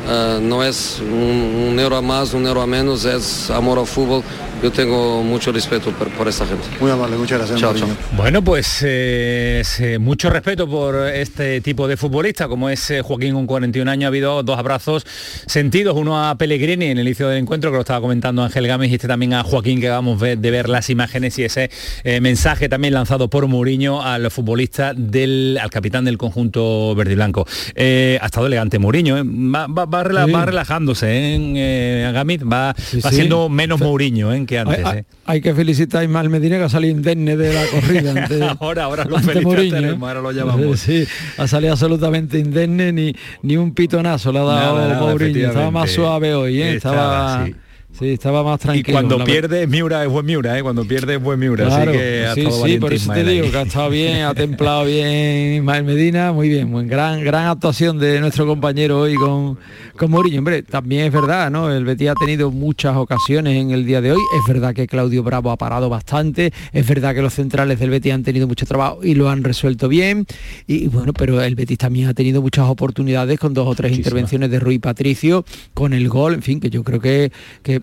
[0.08, 3.88] uh, no es un, un, euro a más, un euro a menos, es amor al
[3.88, 4.24] fútbol.
[4.64, 6.64] Yo tengo mucho respeto por, por esta gente.
[6.80, 7.60] Muy amable, muchas gracias.
[7.60, 7.96] Chao, Mourinho.
[7.96, 8.06] chao.
[8.16, 13.34] Bueno, pues eh, se- mucho respeto por este tipo de futbolista, como es eh, Joaquín
[13.34, 14.06] con 41 años.
[14.06, 15.06] Ha habido dos abrazos
[15.48, 18.90] sentidos, uno a Pellegrini en el inicio del encuentro, que lo estaba comentando Ángel Gámez,
[18.90, 21.70] y este también a Joaquín, que acabamos de, ver las imágenes y ese
[22.06, 27.16] eh, mensaje también lanzado por Mourinho al futbolista, del, al capitán del conjunto verde y
[27.16, 27.46] blanco.
[27.76, 29.24] Eh, ha estado elegante Mourinho, ¿eh?
[29.26, 30.32] va, va- va rela- Sí.
[30.32, 31.36] va relajándose, ¿eh?
[31.36, 33.02] En, eh, Gámez, va, va sí.
[33.10, 34.46] siendo menos Mourinho ¿eh?
[34.46, 34.86] que antes.
[34.86, 35.06] hay, ¿eh?
[35.26, 38.12] hay que felicitar a Ismael Medina que ha salido indemne de la corrida.
[38.12, 39.98] ante- ahora, ahora lo felicitaremos, ¿eh?
[40.08, 40.80] ahora lo llamamos.
[40.84, 41.06] Sí,
[41.38, 45.16] ha salido absolutamente indemne, ni, ni un pitonazo le ha dado Nada.
[45.50, 46.76] Estaba más suave hoy, ¿eh?
[46.76, 47.56] Estaba, estaba, sí.
[47.98, 48.96] Sí, estaba más Y tranquilo.
[48.96, 50.64] cuando la pierde Miura es buen Miura, ¿eh?
[50.64, 51.66] cuando pierde es buen Miura.
[51.66, 54.22] Claro, así que ha sí, estado sí, por eso te digo que ha estado bien,
[54.24, 59.16] ha templado bien Ismael Medina, muy bien, muy gran, gran actuación de nuestro compañero hoy
[59.16, 59.58] con,
[59.96, 60.40] con Mourinho.
[60.40, 61.72] Hombre, también es verdad, ¿no?
[61.72, 64.22] El Betis ha tenido muchas ocasiones en el día de hoy.
[64.38, 68.14] Es verdad que Claudio Bravo ha parado bastante, es verdad que los centrales del Betis
[68.14, 70.26] han tenido mucho trabajo y lo han resuelto bien.
[70.68, 73.96] Y, y bueno, pero el Betis también ha tenido muchas oportunidades con dos o tres
[73.96, 77.82] intervenciones de Rui Patricio, con el gol, en fin, que yo creo que, que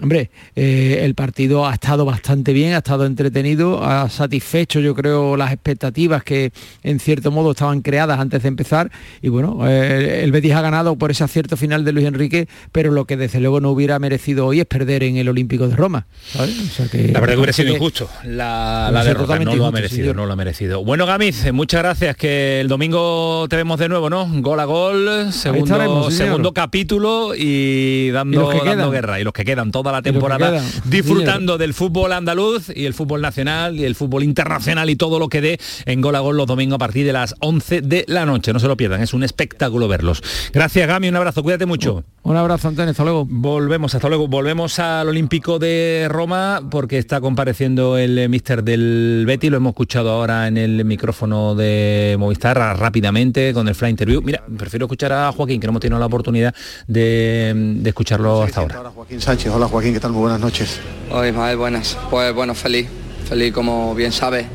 [0.00, 5.36] hombre, eh, el partido ha estado bastante bien, ha estado entretenido, ha satisfecho yo creo
[5.36, 8.90] las expectativas que en cierto modo estaban creadas antes de empezar
[9.22, 12.90] y bueno, eh, el Betis ha ganado por ese acierto final de Luis Enrique, pero
[12.92, 16.06] lo que desde luego no hubiera merecido hoy es perder en el Olímpico de Roma.
[16.32, 16.58] ¿sabes?
[16.60, 19.70] O sea que- La verdad que hubiera sido que- injusto la, derrota, no lo ha
[19.72, 20.16] merecido, señor.
[20.16, 20.84] no lo ha merecido.
[20.84, 24.28] Bueno, Gamiz, muchas gracias, que el domingo te vemos de nuevo, ¿no?
[24.40, 29.20] Gol a gol, segundo, capítulo y dando, Y guerra.
[29.20, 32.94] Y los que quedan toda la que temporada sí, disfrutando del fútbol andaluz y el
[32.94, 36.36] fútbol nacional y el fútbol internacional y todo lo que dé en Gol a Gol
[36.36, 38.52] los domingos a partir de las 11 de la noche.
[38.52, 40.22] No se lo pierdan, es un espectáculo verlos.
[40.52, 42.04] Gracias, Gami, un abrazo, cuídate mucho.
[42.22, 43.24] Un abrazo, Antonio, hasta luego.
[43.24, 44.28] Volvemos, hasta luego.
[44.28, 49.48] Volvemos al Olímpico de Roma porque está compareciendo el mister del Betty.
[49.48, 54.20] Lo hemos escuchado ahora en el micrófono de Movistar rápidamente con el fly interview.
[54.20, 56.54] Mira, prefiero escuchar a Joaquín, que no hemos tenido la oportunidad
[56.86, 58.90] de, de escucharlo hasta ahora.
[58.94, 60.12] Joaquín Sánchez, hola Joaquín, ¿qué tal?
[60.12, 60.80] Muy buenas noches.
[61.10, 61.98] Hola Ismael, buenas.
[62.08, 62.88] Pues bueno, feliz,
[63.28, 64.46] feliz como bien sabes,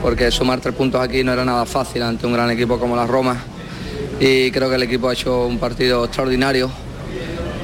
[0.00, 3.06] porque sumar tres puntos aquí no era nada fácil ante un gran equipo como la
[3.06, 3.36] Roma.
[4.18, 6.70] Y creo que el equipo ha hecho un partido extraordinario,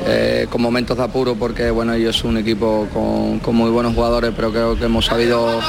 [0.06, 3.94] eh, con momentos de apuro, porque bueno, ellos son un equipo con, con muy buenos
[3.94, 5.60] jugadores, pero creo que hemos sabido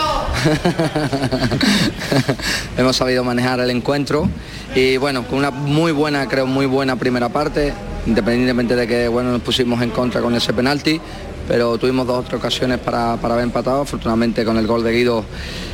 [2.78, 4.30] hemos sabido manejar el encuentro.
[4.76, 7.74] Y bueno, con una muy buena, creo muy buena primera parte,
[8.08, 11.00] independientemente de que bueno nos pusimos en contra con ese penalti,
[11.48, 14.92] pero tuvimos dos o tres ocasiones para, para haber empatado, afortunadamente con el gol de
[14.92, 15.26] Guido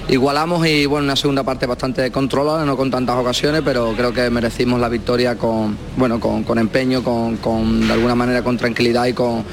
[0.10, 4.29] igualamos y bueno, una segunda parte bastante controlada, no con tantas ocasiones, pero creo que
[4.29, 9.05] merecimos la victoria con, bueno, con, con empeño, con, con, de alguna manera con tranquilidad
[9.05, 9.43] y con,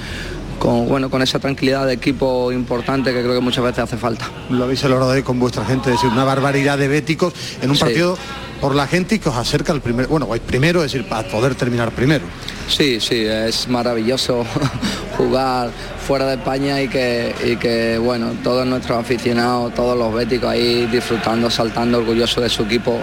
[0.59, 4.29] con, bueno, con esa tranquilidad de equipo importante que creo que muchas veces hace falta.
[4.51, 7.77] Lo habéis logrado ahí con vuestra gente, es decir, una barbaridad de béticos en un
[7.77, 7.83] Sí.
[7.83, 8.19] partido
[8.61, 11.29] por la gente y que os acerca al primer, bueno, vais primero, es decir, para
[11.29, 12.25] poder terminar primero.
[12.69, 14.45] Sí, sí, es maravilloso
[15.17, 15.71] jugar
[16.07, 20.87] fuera de España y que, y que, bueno, todos nuestros aficionados, todos los béticos ahí
[20.87, 22.99] disfrutando, saltando, orgullosos de su equipo.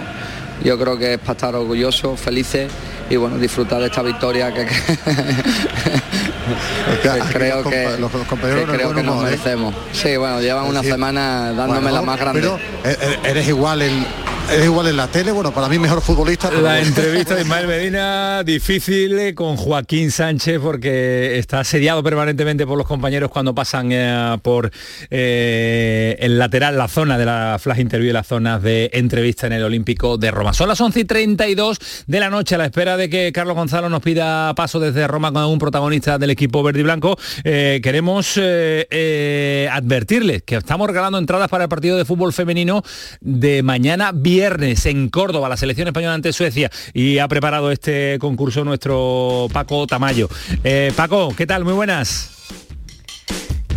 [0.62, 2.70] Yo creo que es para estar orgullosos, felices
[3.10, 4.66] y bueno, disfrutar de esta victoria que,
[7.02, 9.30] que creo los que, los compañeros que el creo que nos humor, ¿eh?
[9.30, 9.74] merecemos.
[9.92, 10.88] Sí, bueno, llevan una Sí.
[10.88, 12.40] semana dándome la Bueno, más grande.
[12.40, 14.06] Pero eh, eh, eres igual en
[14.52, 16.48] eres igual en la tele, bueno, para mí mejor futbolista.
[16.50, 22.66] pero- La entrevista de Ismael Medina difícil eh, con Joaquín Sánchez porque está asediado permanentemente
[22.66, 24.70] por los compañeros cuando pasan eh, por
[25.10, 29.54] eh, el lateral, la zona de la flash interview y las zonas de entrevista en
[29.54, 30.52] el Olímpico de Roma.
[30.52, 33.88] Son las 11 y 32 de la noche a la espera de que Carlos Gonzalo
[33.88, 37.16] nos pida paso desde Roma con algún protagonista del equipo verde y blanco.
[37.44, 42.82] Eh, queremos advertirles que estamos regalando entradas para el partido de fútbol femenino
[43.20, 48.64] de mañana viernes en Córdoba, la selección española ante Suecia y ha preparado este concurso
[48.64, 50.28] nuestro Paco Tamayo.
[50.64, 51.64] Eh, Paco, ¿qué tal?
[51.64, 52.30] Muy buenas.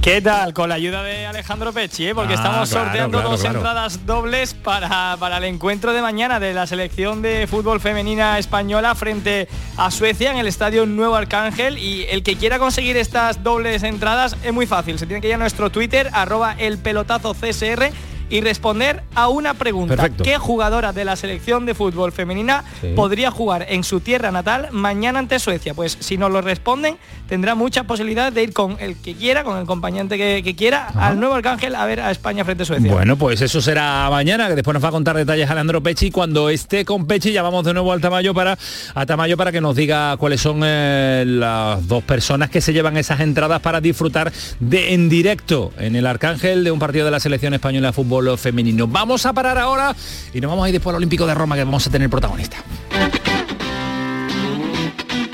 [0.02, 0.54] ¿Qué tal?
[0.54, 2.16] Con la ayuda de Alejandro Pecci, ¿eh?
[2.16, 3.58] porque Ah, estamos claro, sorteando claro, dos claro.
[3.58, 8.96] entradas dobles para, para el encuentro de mañana de la selección de fútbol femenina española
[8.96, 11.78] frente a Suecia en el Estadio Nuevo Arcángel.
[11.78, 14.98] Y el que quiera conseguir estas dobles entradas es muy fácil.
[14.98, 17.92] Se tiene que ir a nuestro Twitter, arroba el pelotazo CSR
[18.30, 19.96] y responder a una pregunta.
[19.96, 20.24] Perfecto.
[20.24, 22.90] ¿Qué jugadora de la selección de fútbol femenina Sí.
[22.96, 25.74] podría jugar en su tierra natal mañana ante Suecia?
[25.74, 29.58] Pues si nos lo responden, tendrá muchas posibilidades de ir con el que quiera, con
[29.58, 32.92] el acompañante que, que quiera, al nuevo Arcángel a ver a España frente a Suecia.
[32.92, 36.12] Bueno, pues eso será mañana, que después nos va a contar detalles Alejandro Pechi.
[36.12, 38.58] Cuando esté con Pechi, llamamos de nuevo al Tamayo para,
[38.94, 42.98] a Tamayo para que nos diga cuáles son eh, las dos personas que se llevan
[42.98, 47.20] esas entradas para disfrutar de en directo en el Arcángel de un partido de la
[47.20, 48.88] selección española de fútbol femenino.
[48.88, 49.96] Vamos a parar ahora
[50.34, 52.58] y nos vamos a ir después al Olímpico de Roma, que vamos a tener protagonista.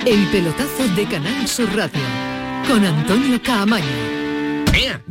[0.05, 2.01] El pelotazo de Canal Sur Radio
[2.67, 4.12] con Antonio Caamaño.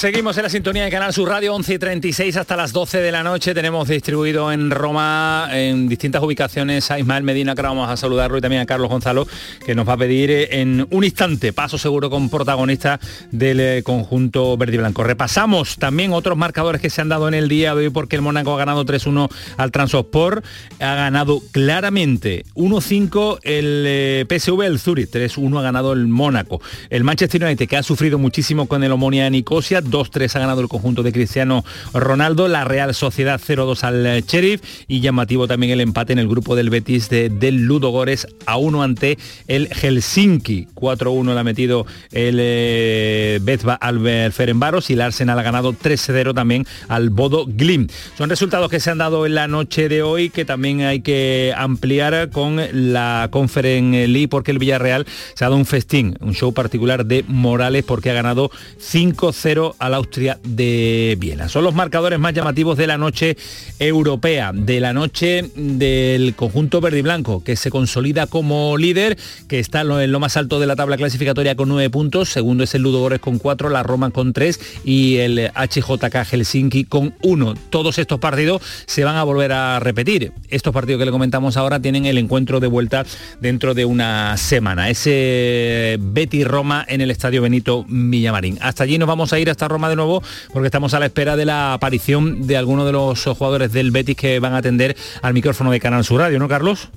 [0.00, 3.12] Seguimos en la sintonía de Canal Sur Radio 11 y 36 hasta las 12 de
[3.12, 3.52] la noche.
[3.52, 8.40] Tenemos distribuido en Roma en distintas ubicaciones a Ismael Medina, que vamos a saludarlo, y
[8.40, 9.28] también a Carlos Gonzalo,
[9.62, 12.98] que nos va a pedir eh, en un instante paso seguro con protagonista
[13.30, 15.04] del eh, conjunto verde y blanco.
[15.04, 18.22] Repasamos también otros marcadores que se han dado en el día de hoy porque el
[18.22, 20.42] Mónaco ha ganado 3-1 al Transosport,
[20.78, 26.62] ha ganado claramente 1-5 el eh, PSV, el Zurich, 3-1 ha ganado el Mónaco.
[26.88, 30.68] El Manchester United, que ha sufrido muchísimo con el Omonia Nicosia, 2-3 ha ganado el
[30.68, 35.80] conjunto de Cristiano Ronaldo, la Real Sociedad 0-2 al eh, Sheriff y llamativo también el
[35.80, 40.68] empate en el grupo del Betis de, del Ludogores a 1 ante el Helsinki.
[40.74, 46.34] 4-1 le ha metido el eh, Betba al Ferenbaros y el Arsenal ha ganado 3-0
[46.34, 47.88] también al Bodo Glim.
[48.16, 51.52] Son resultados que se han dado en la noche de hoy que también hay que
[51.56, 56.52] ampliar con la Conference League porque el Villarreal se ha dado un festín, un show
[56.52, 58.50] particular de Morales porque ha ganado
[58.80, 61.48] 5-0 al Austria de Viena.
[61.48, 63.36] Son los marcadores más llamativos de la noche
[63.78, 69.58] europea, de la noche del conjunto verde y blanco, que se consolida como líder, que
[69.58, 72.82] está en lo más alto de la tabla clasificatoria con nueve puntos, segundo es el
[72.82, 77.54] Ludogorets con cuatro, la Roma con tres y el HJK Helsinki con uno.
[77.70, 80.32] Todos estos partidos se van a volver a repetir.
[80.50, 83.06] Estos partidos que le comentamos ahora tienen el encuentro de vuelta
[83.40, 84.90] dentro de una semana.
[84.90, 88.58] Ese Betty Roma en el Estadio Benito Villamarín.
[88.60, 91.36] Hasta allí nos vamos a ir hasta Roma de nuevo porque estamos a la espera
[91.36, 95.32] de la aparición de algunos de los jugadores del Betis que van a atender al
[95.32, 96.90] micrófono de Canal Sur Radio, ¿no, Carlos?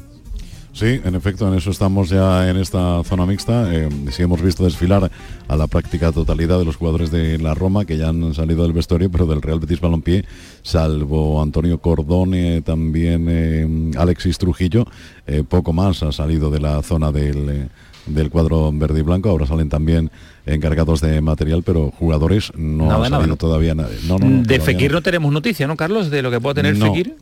[0.74, 3.72] Sí, en efecto, en eso estamos ya en esta zona mixta.
[3.72, 5.12] Eh, sí hemos visto desfilar
[5.48, 8.74] a la práctica totalidad de los jugadores de la Roma que ya han salido del
[8.74, 10.26] vestuario, pero del Real Betis Balompié,
[10.64, 14.88] salvo Antonio Cordone, también eh, Alexis Trujillo,
[15.28, 17.68] eh, poco más ha salido de la zona del, eh,
[18.06, 19.30] del cuadro verde y blanco.
[19.30, 20.12] Ahora salen también
[20.46, 23.36] encargados de material, pero jugadores no Nada, ha salido nada.
[23.38, 23.98] todavía nadie.
[24.08, 25.02] No, no, no, de Fekir no.
[25.02, 26.10] tenemos noticia, ¿no, Carlos?
[26.10, 26.88] De lo que pueda tener No.
[26.88, 27.16] Fekir.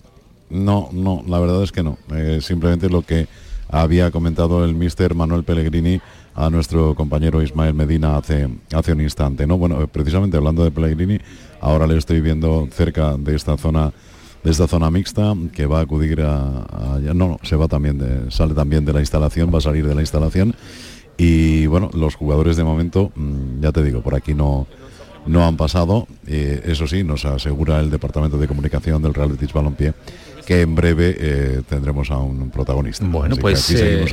[0.50, 1.98] No, no, la verdad es que no.
[2.14, 3.28] Eh, simplemente lo que
[3.70, 6.02] había comentado el mister Manuel Pellegrini
[6.36, 9.48] a nuestro compañero Ismael Medina hace, hace un instante.
[9.48, 9.58] ¿no?
[9.58, 11.20] Bueno, precisamente hablando de Pellegrini,
[11.62, 13.94] ahora le estoy viendo cerca de esta zona
[14.44, 18.32] de esta zona mixta que va a acudir a, no, no, se va también de,
[18.32, 20.56] sale también de la instalación, va a salir de la instalación
[21.18, 24.66] y bueno, los jugadores de momento, mm, ya te digo, por aquí no,
[25.26, 26.08] no han pasado.
[26.26, 29.94] Eh, eso sí, nos asegura el Departamento de Comunicación del Real Betis Balompié
[30.46, 33.06] que en breve eh, tendremos a un protagonista.
[33.06, 34.06] Bueno, pues eh,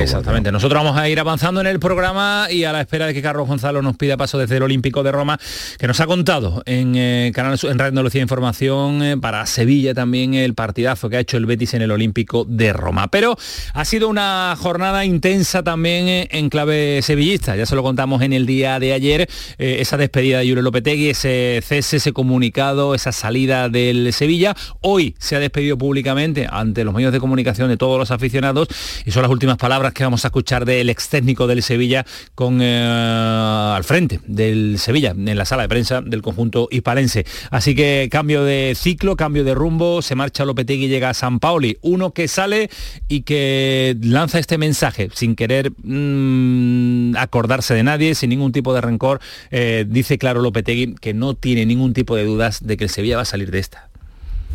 [0.00, 0.52] exactamente.
[0.52, 3.46] Nosotros vamos a ir avanzando en el programa y a la espera de que Carlos
[3.46, 5.38] Gonzalo nos pida paso desde el Olímpico de Roma,
[5.78, 10.54] que nos ha contado en eh, Canal en Radio Andalucía Información para Sevilla también el
[10.54, 13.08] partidazo que ha hecho el Betis en el Olímpico de Roma.
[13.08, 13.36] Pero
[13.74, 17.56] ha sido una jornada intensa también en clave sevillista.
[17.56, 19.28] Ya se lo contamos en el día de ayer,
[19.58, 24.56] esa despedida de Julio Lopetegui, ese cese, ese comunicado, esa salida del Sevilla.
[24.80, 28.68] Hoy se ha despedido públicamente ante los medios de comunicación de todos los aficionados
[29.04, 32.04] y son las últimas palabras que vamos a escuchar del ex técnico del Sevilla
[32.34, 37.24] con eh, al frente del Sevilla en la sala de prensa del conjunto hispalense.
[37.50, 41.38] Así que cambio de ciclo, cambio de rumbo, se marcha Lopetegui y llega a San
[41.38, 42.70] Pauli, uno que sale
[43.08, 48.80] y que lanza este mensaje sin querer mm, acordarse de nadie, sin ningún tipo de
[48.80, 49.20] rencor,
[49.50, 53.16] eh, dice claro Lopetegui que no tiene ningún tipo de dudas de que el Sevilla
[53.16, 53.91] va a salir de esta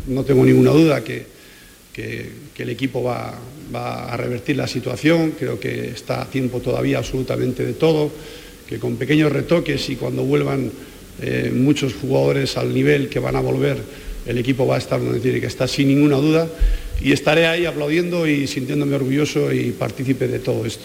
[0.08, 1.38] no tengo ninguna duda que,
[2.58, 3.34] el equipo va,
[3.74, 8.10] a revertir la situación, creo que está a tiempo todavía absolutamente de todo,
[8.68, 10.70] que con pequeños retoques y cuando vuelvan
[11.20, 13.78] eh, muchos jugadores al nivel que van a volver,
[14.28, 16.46] el equipo va a estar donde tiene que estar sin ninguna duda
[17.00, 20.84] y estaré ahí aplaudiendo y sintiéndome orgulloso y partícipe de todo esto.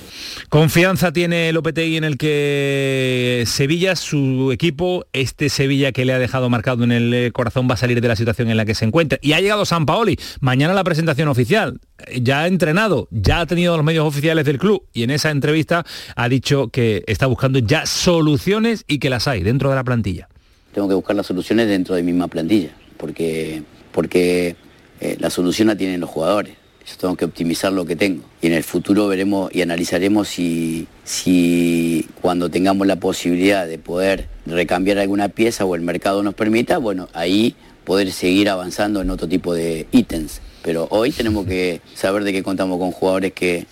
[0.49, 6.49] Confianza tiene Lopetegui en el que Sevilla, su equipo, este Sevilla que le ha dejado
[6.49, 8.85] marcado en el eh, corazón va a salir de la situación en la que se
[8.85, 9.17] encuentra.
[9.21, 11.79] Y ha llegado San Paoli, mañana la presentación oficial,
[12.21, 15.85] ya ha entrenado, ya ha tenido los medios oficiales del club y en esa entrevista
[16.15, 20.29] ha dicho que está buscando ya soluciones y que las hay dentro de la plantilla.
[20.73, 24.55] Tengo que buscar las soluciones dentro de mi misma plantilla, porque, porque
[24.99, 26.55] eh, la solución la tienen los jugadores.
[26.85, 28.23] Yo tengo que optimizar lo que tengo.
[28.41, 34.27] Y en el futuro veremos y analizaremos si, si cuando tengamos la posibilidad de poder
[34.45, 39.27] recambiar alguna pieza o el mercado nos permita, bueno, ahí poder seguir avanzando en otro
[39.27, 40.41] tipo de ítems.
[40.61, 43.65] Pero hoy tenemos que saber de que contamos con jugadores que,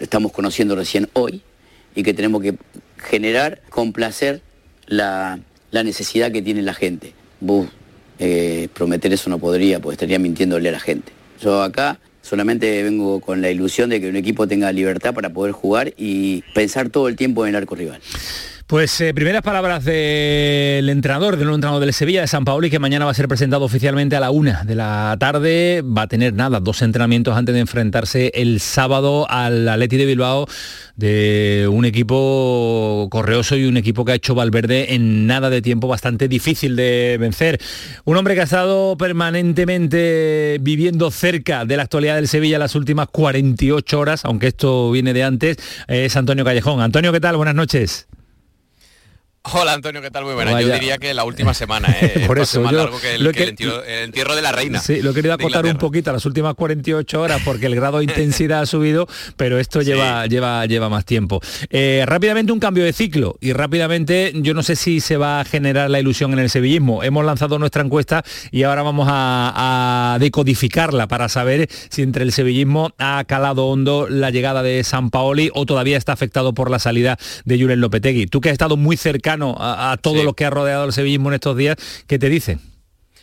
[0.00, 1.42] estamos conociendo recién hoy
[1.96, 2.56] y que tenemos que
[2.98, 4.40] generar, complacer
[4.86, 5.40] la,
[5.72, 7.14] la necesidad que tiene la gente.
[8.18, 11.12] Eh, prometer eso no podría, porque estaría mintiéndole a la gente.
[11.40, 15.52] Yo acá solamente vengo con la ilusión de que un equipo tenga libertad para poder
[15.52, 18.00] jugar y pensar todo el tiempo en el arco rival.
[18.66, 22.80] Pues eh, primeras palabras del entrenador, del nuevo entrenador del Sevilla, de San Paoli, que
[22.80, 25.84] mañana va a ser presentado oficialmente a la una de la tarde.
[25.84, 30.48] Va a tener nada, dos entrenamientos antes de enfrentarse el sábado al Atleti de Bilbao
[30.96, 35.86] de un equipo correoso y un equipo que ha hecho Valverde en nada de tiempo
[35.86, 37.60] bastante difícil de vencer.
[38.04, 43.06] Un hombre que ha estado permanentemente viviendo cerca de la actualidad del Sevilla las últimas
[43.12, 45.56] 48 horas, aunque esto viene de antes,
[45.86, 46.80] es Antonio Callejón.
[46.80, 47.36] Antonio, ¿qué tal?
[47.36, 48.08] Buenas noches.
[49.52, 50.24] Hola Antonio, ¿qué tal?
[50.24, 50.60] Muy buena.
[50.60, 52.24] Yo diría que la última semana, ¿eh?
[52.26, 54.80] Por eso, más largo que, el, entierro, de la reina.
[54.80, 57.98] Sí, lo he querido acotar un poquito a las últimas 48 horas porque el grado
[57.98, 61.40] de intensidad ha subido, pero esto lleva, lleva, lleva más tiempo.
[61.70, 65.44] Eh, rápidamente un cambio de ciclo y rápidamente yo no sé si se va a
[65.44, 67.04] generar la ilusión en el sevillismo.
[67.04, 72.92] Hemos lanzado nuestra encuesta y ahora vamos a, decodificarla para saber si entre el sevillismo
[72.98, 77.16] ha calado hondo la llegada de San Paoli o todavía está afectado por la salida
[77.44, 78.26] de Julen Lopetegui.
[78.26, 81.34] Tú que has estado muy cercano a, todo lo que ha rodeado el sevillismo en
[81.34, 81.76] estos días,
[82.06, 82.58] ¿qué te dice?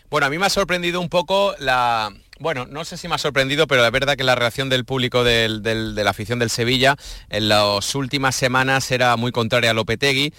[0.09, 3.17] Bueno, a mí me ha sorprendido un poco la, bueno, no sé si me ha
[3.17, 6.95] sorprendido, pero es verdad que la reacción del público de la afición del Sevilla
[7.29, 10.33] en las últimas semanas era muy contraria a Lopetegui,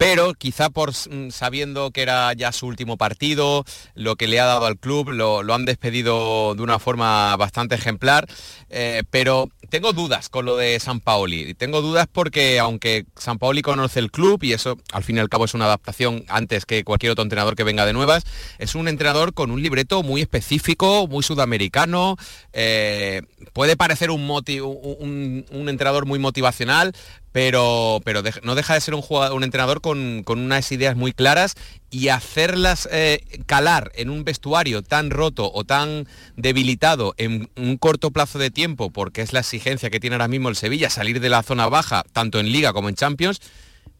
[0.00, 4.46] pero quizá por mm, sabiendo que era ya su último partido, lo que le ha
[4.46, 8.26] dado al club, lo, han despedido de una forma bastante ejemplar,
[8.70, 11.52] eh, pero tengo dudas con lo de San Paoli.
[11.52, 15.28] Tengo dudas porque aunque San Paoli conoce el club y eso al fin y al
[15.28, 18.24] cabo es una adaptación antes que cualquier otro entrenador que venga de nuevas,
[18.58, 22.16] es un entrenador con un libreto muy específico, muy sudamericano,
[22.54, 23.20] eh,
[23.52, 26.94] puede parecer un, un entrenador muy motivacional,
[27.32, 31.54] pero, pero no deja de ser un, jugador, un entrenador con, unas ideas muy claras
[31.90, 36.06] y hacerlas eh, calar en un vestuario tan roto o tan
[36.36, 40.48] debilitado en un corto plazo de tiempo, porque es la exigencia que tiene ahora mismo
[40.48, 43.40] el Sevilla, salir de la zona baja, tanto en Liga como en Champions,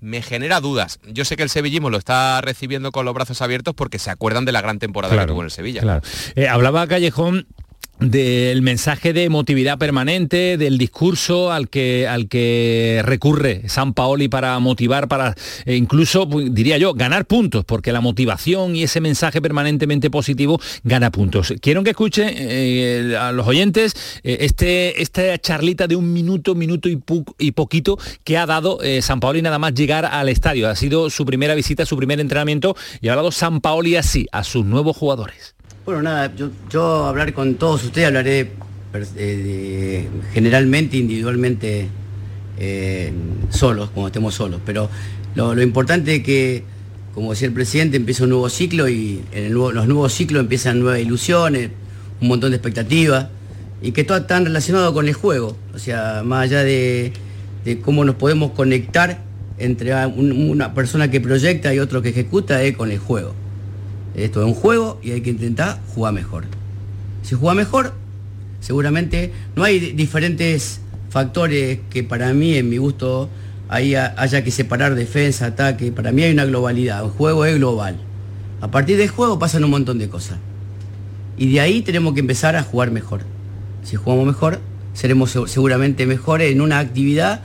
[0.00, 0.98] me genera dudas.
[1.06, 4.44] Yo sé que el sevillismo lo está recibiendo con los brazos abiertos porque se acuerdan
[4.44, 6.00] de la gran temporada que tuvo en el Sevilla.
[6.34, 7.46] Eh, hablaba Callejón
[8.00, 14.58] del mensaje de emotividad permanente, del discurso al que, al que recurre San Paoli para
[14.58, 15.34] motivar, para
[15.66, 20.58] eh, incluso, pues, diría yo, ganar puntos, porque la motivación y ese mensaje permanentemente positivo
[20.82, 21.52] gana puntos.
[21.60, 26.88] Quiero que escuche eh, a los oyentes eh, este, esta charlita de un minuto, minuto
[26.88, 27.02] y,
[27.38, 30.68] y poquito que ha dado San Paoli nada más llegar al estadio.
[30.68, 34.42] Ha sido su primera visita, su primer entrenamiento y ha hablado San Paoli así a
[34.42, 35.54] sus nuevos jugadores.
[35.90, 36.32] Bueno, nada,
[36.70, 38.52] yo, hablar con todos ustedes hablaré
[39.16, 41.88] eh, generalmente, individualmente,
[42.60, 43.12] eh,
[43.48, 44.60] solos, como estemos solos.
[44.64, 44.88] Pero
[45.34, 46.62] lo, importante es que,
[47.12, 51.00] como decía el presidente, empieza un nuevo ciclo y en los nuevos ciclos empiezan nuevas
[51.00, 51.70] ilusiones,
[52.20, 53.26] un montón de expectativas
[53.82, 55.56] y que todo está relacionado con el juego.
[55.74, 57.12] O sea, más allá de,
[57.82, 59.24] cómo nos podemos conectar
[59.58, 63.34] entre una persona que proyecta y otro que ejecuta, es con el juego.
[64.14, 66.44] Esto es un juego y hay que intentar jugar mejor.
[67.22, 67.92] Si juega mejor,
[68.60, 70.80] seguramente no hay diferentes
[71.10, 73.28] factores que para mí, en mi gusto,
[73.68, 75.92] haya que separar defensa, ataque.
[75.92, 77.96] Para mí hay una globalidad, el juego es global.
[78.60, 80.38] A partir del juego pasan un montón de cosas.
[81.38, 83.22] Y de ahí tenemos que empezar a jugar mejor.
[83.82, 84.60] Si jugamos mejor,
[84.92, 87.42] seremos seguramente mejores en una actividad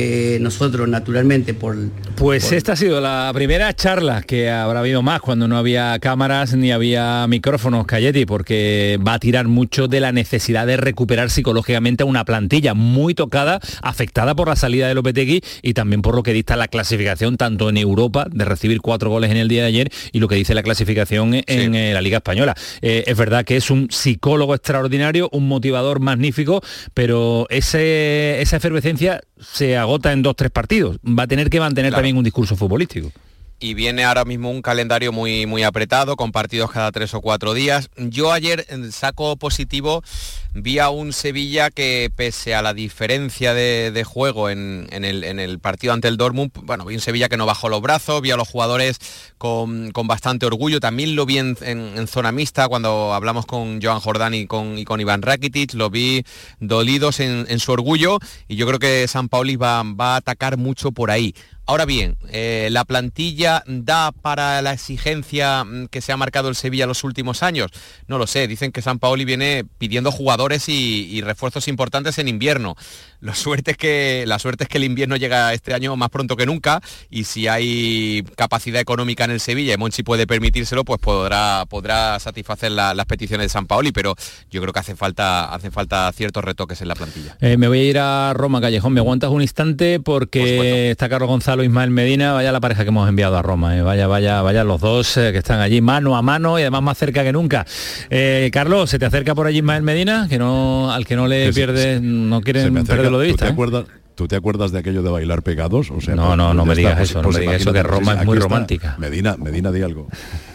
[0.00, 1.76] que nosotros naturalmente por...
[2.16, 6.54] Pues esta ha sido la primera charla que habrá habido más cuando no había cámaras
[6.54, 12.02] ni había micrófonos, Cayetti, porque va a tirar mucho de la necesidad de recuperar psicológicamente
[12.02, 16.22] a una plantilla muy tocada, afectada por la salida de Lopetegui y también por lo
[16.22, 19.68] que dicta la clasificación tanto en Europa, de recibir cuatro goles en el día de
[19.68, 22.54] ayer, y lo que dice la clasificación en eh, la Liga Española.
[22.80, 26.62] Eh, es verdad que es un psicólogo extraordinario, un motivador magnífico,
[26.94, 30.98] pero ese, esa efervescencia se agota en dos, tres partidos.
[31.06, 33.10] Va a tener que mantener también un discurso futbolístico
[33.60, 37.52] y viene ahora mismo un calendario muy, muy apretado, con partidos cada tres o cuatro
[37.52, 37.90] días.
[37.96, 40.02] Yo ayer saco positivo,
[40.54, 46.08] vi a un Sevilla que pese a la diferencia de, juego en, el, partido ante
[46.08, 48.98] el Dortmund, bueno, vi un Sevilla que no bajó los brazos, vi a los jugadores
[49.38, 54.46] con, bastante orgullo, también lo vi en, zona mixta cuando hablamos con Joan Jordán y
[54.46, 56.24] con, y con Iván Rakitic, lo vi
[56.58, 60.92] dolidos en, su orgullo y yo creo que San Pauli va, va a atacar mucho
[60.92, 61.34] por ahí.
[61.70, 66.84] Ahora bien, eh, ¿la plantilla da para la exigencia que se ha marcado el Sevilla
[66.84, 67.70] los últimos años?
[68.08, 72.76] No lo sé, dicen que San Paoli viene pidiendo jugadores y, refuerzos importantes en invierno.
[73.20, 76.36] La suerte, es que, la suerte es que el invierno llega este año más pronto
[76.36, 76.80] que nunca
[77.10, 82.18] y si hay capacidad económica en el Sevilla y Monchi puede permitírselo, pues podrá, podrá
[82.18, 84.14] satisfacer las peticiones de San Paoli, pero
[84.50, 87.36] yo creo que hace falta, hace falta ciertos retoques en la plantilla.
[87.40, 91.28] Eh, me voy a ir a Roma, Callejón, me aguantas un instante porque está Carlos
[91.28, 93.82] González Ismael Medina, vaya la pareja que hemos enviado a Roma, eh.
[93.82, 96.98] vaya, vaya, vaya los dos eh, que están allí mano a mano y además más
[96.98, 97.66] cerca que nunca.
[98.52, 100.26] Carlos, ¿se te acerca por allí Ismael Medina?
[100.30, 103.46] Que no, al que no le pierde, no quieren perderlo de vista.
[103.46, 105.90] ¿Tú te, acuerdas, ¿Tú te acuerdas de aquello de bailar pegados?
[105.90, 108.14] O sea, no, no, no me digas eso, no pues me digas eso, que Roma
[108.14, 108.94] es muy romántica.
[108.96, 110.06] Medina, Medina, di algo.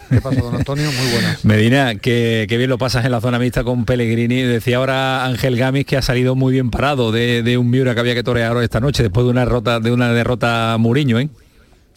[0.09, 0.89] ¿Qué pasa, don Antonio?
[0.89, 1.43] Muy buenas.
[1.43, 4.43] Medina, que, bien lo pasas en la zona mixta con Pellegrini.
[4.43, 8.13] Decía ahora Ángel Gamis que ha salido muy bien parado de, un Miura que había
[8.13, 11.28] que torear esta noche después de una derrota, de una derrota Muriño, ¿eh?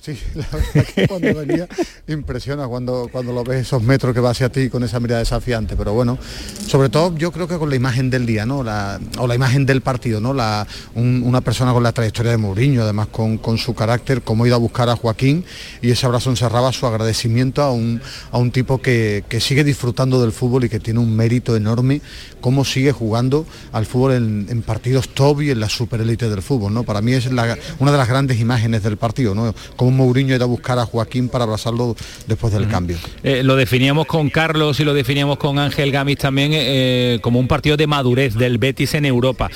[0.01, 1.66] Sí, la verdad que cuando venía
[2.07, 5.74] impresiona cuando, cuando lo ves esos metros que va hacia ti con esa mirada desafiante.
[5.76, 6.18] Pero bueno,
[6.66, 8.62] sobre todo yo creo que con la imagen del día, ¿no?
[8.62, 10.32] La, o la imagen del partido, ¿no?
[10.32, 14.59] La, una persona con la trayectoria de Mourinho, además con, su carácter, como ido a
[14.59, 15.44] buscar a Joaquín
[15.82, 20.32] y ese abrazo encerraba su agradecimiento a un, a un tipo que, sigue disfrutando del
[20.32, 22.03] fútbol y que tiene un mérito enorme,
[22.40, 26.84] cómo sigue jugando al fútbol en, partidos top y en la superélite del fútbol, ¿no?
[26.84, 29.55] Para mí es una de las grandes imágenes del partido, ¿no?
[29.89, 32.97] Un Mourinho era buscar a Joaquín para abrazarlo después del cambio.
[33.22, 37.49] Eh, lo definíamos con Carlos y lo definíamos con Ángel Gamis también eh, como un
[37.49, 39.51] partido de madurez del Betis en Europa.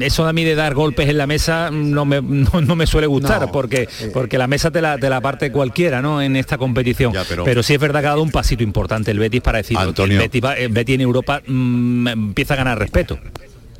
[0.00, 3.50] Eso a mí de dar golpes en la mesa no me, no, me suele gustar
[3.50, 6.20] porque, eh, porque la mesa te la, te la parte cualquiera ¿no?
[6.20, 7.12] en esta competición.
[7.44, 10.02] pero, sí es verdad que ha dado un pasito importante el Betis para decir que
[10.02, 10.18] el
[10.70, 13.18] Betis, en Europa mm, empieza a ganar respeto.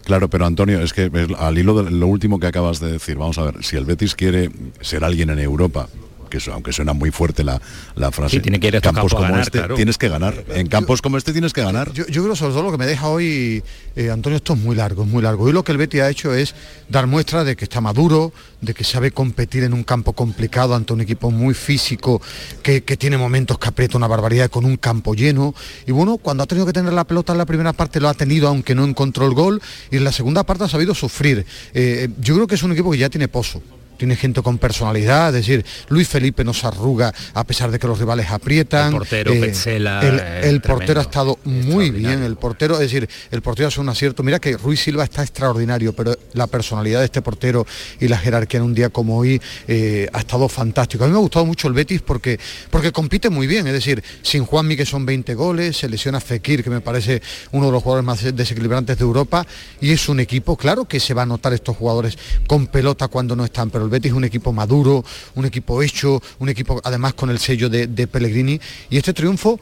[0.07, 3.38] Claro, pero Antonio, es que al hilo de lo último que acabas de decir, vamos
[3.38, 5.88] a ver, si el Betis quiere ser alguien en Europa,
[6.27, 7.61] que eso, aunque suena muy fuerte la,
[7.95, 10.45] la frase, tiene que ir campos como este tienes que ganar.
[10.49, 11.93] En campos como este tienes que ganar.
[11.93, 13.62] Yo, creo sobre todo lo que me deja hoy,
[13.95, 15.49] eh, Antonio, esto es muy largo, es muy largo.
[15.49, 16.55] Y lo que el Betis ha hecho es
[16.89, 20.93] dar muestra de que está maduro, de que sabe competir en un campo complicado ante
[20.93, 22.20] un equipo muy físico,
[22.62, 25.55] que, tiene momentos que aprieta una barbaridad con un campo lleno.
[25.87, 28.14] Y bueno, cuando ha tenido que tener la pelota en la primera parte lo ha
[28.14, 29.61] tenido, aunque no encontró el gol,
[29.91, 31.45] y en la segunda parte ha sabido sufrir.
[31.74, 33.62] Eh, yo creo que es un equipo que ya tiene pozo
[33.97, 37.86] tiene gente con personalidad, es decir, Luis Felipe no se arruga a pesar de que
[37.86, 38.92] los rivales aprietan.
[38.92, 43.09] El portero, eh, Petzela, el, el portero ha estado muy bien, el portero, es decir,
[43.30, 44.22] el portero hace un acierto.
[44.22, 47.66] Mira que Ruiz Silva está extraordinario, pero la personalidad de este portero
[48.01, 51.05] y la jerarquía en un día como hoy eh, ha estado fantástico.
[51.05, 52.38] A mí me ha gustado mucho el Betis porque,
[52.70, 56.62] porque compite muy bien, es decir, sin Juanmi que son 20 goles, se lesiona Fekir,
[56.62, 57.22] que me parece
[57.53, 59.47] uno de los jugadores más desequilibrantes de Europa,
[59.80, 63.36] y es un equipo, claro que se va a notar estos jugadores con pelota cuando
[63.36, 67.14] no están, pero el Betis es un equipo maduro, un equipo hecho, un equipo además
[67.14, 68.61] con el sello de, de Pellegrini,
[68.91, 69.59] y este triunfo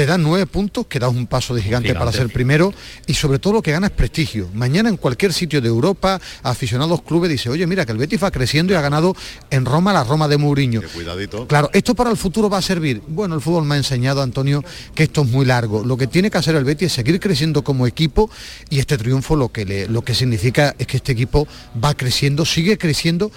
[0.00, 1.98] te da nueve puntos, que da un paso de gigante, Gigante.
[1.98, 2.72] para ser primero
[3.06, 4.48] y sobre todo lo que gana es prestigio.
[4.54, 8.30] Mañana en cualquier sitio de Europa, aficionados clubes dice, oye, mira que el Betis va
[8.30, 9.14] creciendo y ha ganado
[9.50, 10.80] en Roma la Roma de Mourinho.
[10.94, 11.46] Cuidadito.
[11.46, 13.02] Claro, esto para el futuro va a servir.
[13.08, 15.84] Bueno, el fútbol me ha enseñado, Antonio, que esto es muy largo.
[15.84, 18.30] Lo que tiene que hacer el Betis es seguir creciendo como equipo
[18.70, 21.46] y este triunfo lo que, le, lo que significa es que este equipo
[21.84, 23.30] va creciendo, sigue creciendo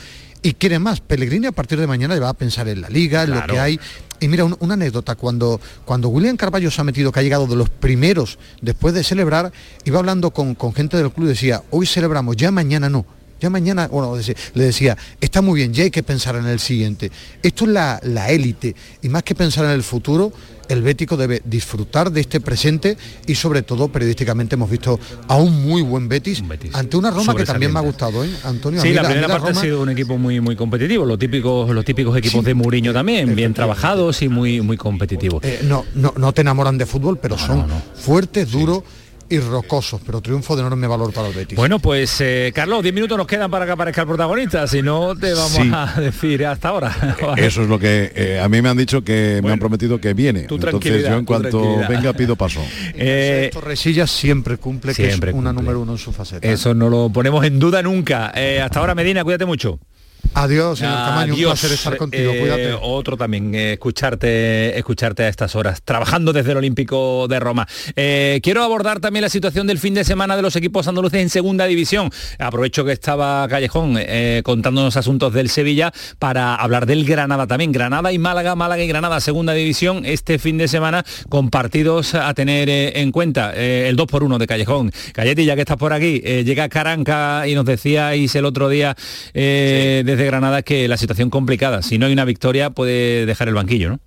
[0.44, 1.00] y quiere más.
[1.00, 3.80] Pellegrini a partir de mañana va a pensar en la liga, en lo que hay.
[4.24, 7.46] Y mira, un- una anécdota, cuando, cuando William Carballo se ha metido, que ha llegado
[7.46, 9.52] de los primeros después de celebrar,
[9.84, 13.06] iba hablando con, con gente del club y decía, hoy celebramos, ya mañana no.
[13.44, 14.18] Ya mañana, bueno,
[14.54, 17.12] le decía, está muy bien, ya hay que pensar en el siguiente.
[17.42, 20.32] Esto es la la élite, y más que pensar en el futuro,
[20.70, 25.62] el Bético debe disfrutar de este presente y sobre todo periodísticamente hemos visto a un
[25.62, 26.42] muy buen Betis,
[26.72, 28.30] ante una Roma que también me ha gustado, ¿eh?
[28.46, 28.82] Antonio.
[28.82, 31.84] Sí, la primera parte Roma- ha sido un equipo muy muy competitivo, los típicos los
[31.84, 35.44] típicos equipos de Mourinho también, bien trabajados y muy muy competitivos.
[35.44, 38.84] Eh, no, no, no te enamoran de fútbol, pero son fuertes, duros
[39.30, 41.56] y rocosos, pero triunfo de enorme valor para el Betis.
[41.58, 45.16] Bueno, pues eh, Carlos, 10 minutos nos quedan para que aparezca el protagonista, si no
[45.16, 45.72] te vamos Sí.
[45.74, 46.96] a decir hasta ahora.
[47.38, 50.14] Eso es lo que eh, a mí me han dicho que me han prometido que
[50.14, 50.48] viene.
[50.50, 52.62] Entonces yo en cuanto venga pido paso.
[52.96, 55.64] Eh, Torresillas siempre cumple, que siempre es una cumple.
[55.64, 56.48] número uno en su faceta.
[56.48, 58.32] Eso no lo ponemos en duda nunca.
[58.36, 59.80] Eh, hasta ahora, Medina, cuídate mucho.
[60.36, 62.74] Adiós, señor Camaño, un placer estar contigo, Eh, cuídate.
[62.82, 67.68] Otro también, eh, escucharte, escucharte a estas horas, trabajando desde el Olímpico de Roma.
[67.96, 71.30] Eh, quiero abordar también la situación del fin de semana de los equipos andaluces en
[71.30, 72.10] segunda división.
[72.40, 77.72] Aprovecho que estaba Callejón eh, contándonos asuntos del Sevilla para hablar del Granada también.
[77.72, 82.34] Granada y Málaga, Málaga y Granada, segunda división, este fin de semana con partidos a
[82.34, 83.54] tener eh, en cuenta.
[83.56, 84.92] Eh, el 2 por 1 de Callejón.
[85.14, 88.96] Cayeti, ya que estás por aquí, eh, llega Caranca y nos decíais el otro día
[89.36, 91.82] eh, desde Granada que la situación complicada.
[91.82, 94.00] Si no hay una victoria puede dejar el banquillo, ¿no?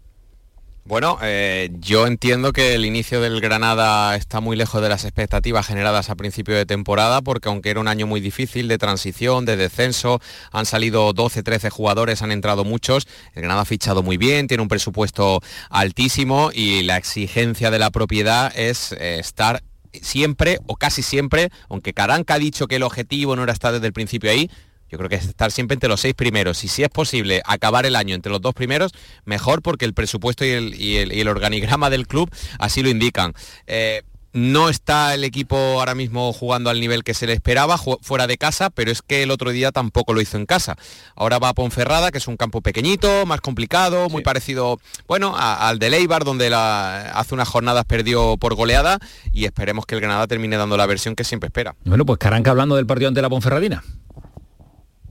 [0.89, 5.67] Bueno, eh, yo entiendo que el inicio del Granada está muy lejos de las expectativas
[5.67, 9.57] generadas a principio de temporada, porque aunque era un año muy difícil de transición, de
[9.57, 10.21] descenso,
[10.53, 14.63] han salido 12, 13 jugadores, han entrado muchos, el Granada ha fichado muy bien, tiene
[14.63, 15.41] un presupuesto
[15.71, 19.65] altísimo y la exigencia de la propiedad es eh, estar
[20.03, 23.89] siempre o casi siempre, aunque Caranca ha dicho que el objetivo no era estar desde
[23.89, 24.49] el principio ahí,
[24.91, 26.63] yo creo que es estar siempre entre los seis primeros.
[26.65, 28.93] Y si es posible acabar el año entre los dos primeros,
[29.25, 32.89] mejor porque el presupuesto y el, y el- y el organigrama del club así lo
[32.89, 33.33] indican.
[33.67, 38.27] Eh, no está el equipo ahora mismo jugando al nivel que se le esperaba fuera
[38.27, 40.77] de casa, pero es que el otro día tampoco lo hizo en casa.
[41.15, 44.79] Ahora va a Ponferrada, que es un campo pequeñito, más complicado, muy parecido,
[45.09, 48.99] bueno, a- al de Leibar, donde la- hace unas jornadas perdió por goleada
[49.33, 51.75] y esperemos que el Granada termine dando la versión que siempre espera.
[51.87, 53.83] Bueno, pues Caranca hablando del partido ante la Ponferradina.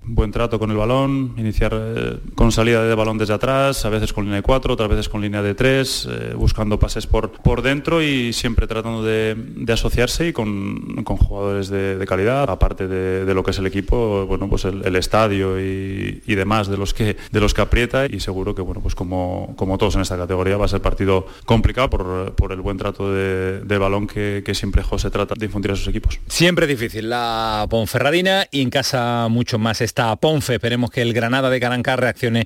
[0.08, 4.14] Buen trato con el balón, iniciar eh, con salida de balón desde atrás, a veces
[4.14, 8.02] con línea de 4, otras veces con línea de 3, buscando pases por, por dentro
[8.02, 13.26] y siempre tratando de, de asociarse y con, con jugadores de, de calidad, aparte de,
[13.26, 16.94] de lo que es el equipo, bueno, pues el, estadio y, y demás de los
[16.94, 20.18] que de los que aprieta y seguro que bueno, pues como, como todos en esta
[20.18, 24.56] categoría va a ser partido complicado por, por el buen trato de, balón que, que
[24.56, 26.20] siempre José trata de infundir a sus equipos.
[26.28, 30.56] Siempre difícil la Ponferradina y en casa mucho más está Ponfe.
[30.56, 32.46] Esperemos que el Granada de Caranca reaccione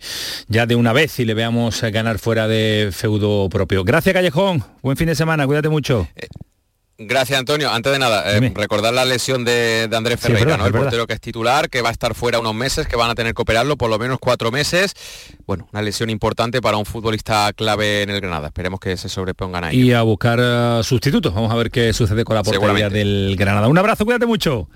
[0.49, 3.83] ya de una vez y le veamos eh, ganar fuera de feudo propio.
[3.83, 6.07] Gracias Callejón, buen fin de semana, cuídate mucho.
[7.01, 7.71] Gracias, Antonio.
[7.71, 10.63] Antes de nada, eh, recordar la lesión de, de Andrés Sí, Ferreira, verdad, ¿no?
[10.65, 13.09] es el portero que es titular, que va a estar fuera unos meses, que van
[13.09, 14.93] a tener que operarlo por lo menos cuatro meses.
[15.47, 18.47] Bueno, una lesión importante para un futbolista clave en el Granada.
[18.47, 19.81] Esperemos que se sobrepongan ahí.
[19.81, 21.33] Y a buscar eh, sustitutos.
[21.33, 23.69] Vamos a ver qué sucede con la portería del Granada.
[23.69, 24.67] Un abrazo, cuídate mucho.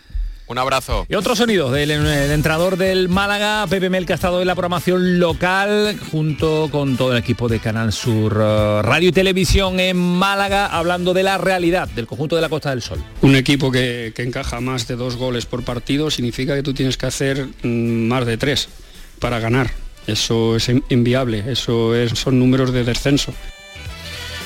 [0.53, 1.07] Un abrazo.
[1.09, 4.53] Y otro sonido del el entrenador del Málaga, Pepe Mel, que ha estado en la
[4.53, 9.97] programación local junto con todo el equipo de Canal Sur eh, Radio y Televisión en
[9.97, 13.03] Málaga, hablando de la realidad del conjunto de la Costa del Sol.
[13.23, 16.97] Un equipo que, que encaja más de dos goles por partido significa que tú tienes
[16.97, 18.69] que hacer mm, más de tres
[19.19, 19.71] para ganar.
[20.05, 23.33] Eso es in- inviable, eso es- son números de descenso.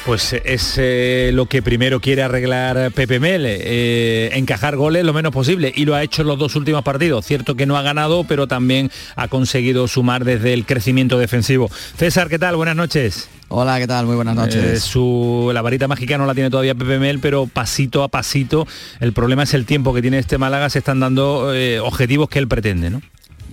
[0.08, 5.34] Pues es eh, lo que primero quiere arreglar Pepe Mele, eh, encajar goles lo menos
[5.34, 7.26] posible y lo ha hecho en los dos últimos partidos.
[7.26, 11.70] Cierto que no ha ganado, pero también ha conseguido sumar desde el crecimiento defensivo.
[11.98, 12.56] César, ¿qué tal?
[12.56, 13.28] Buenas noches.
[13.50, 14.06] Hola, ¿qué tal?
[14.06, 14.64] Muy buenas noches.
[14.64, 18.66] Eh, su, la varita mágica no la tiene todavía Pepe Mel, pero pasito a pasito,
[19.02, 21.52] el problema es el tiempo que tiene este Málaga, se están dando
[21.84, 23.02] objetivos que él pretende, ¿no?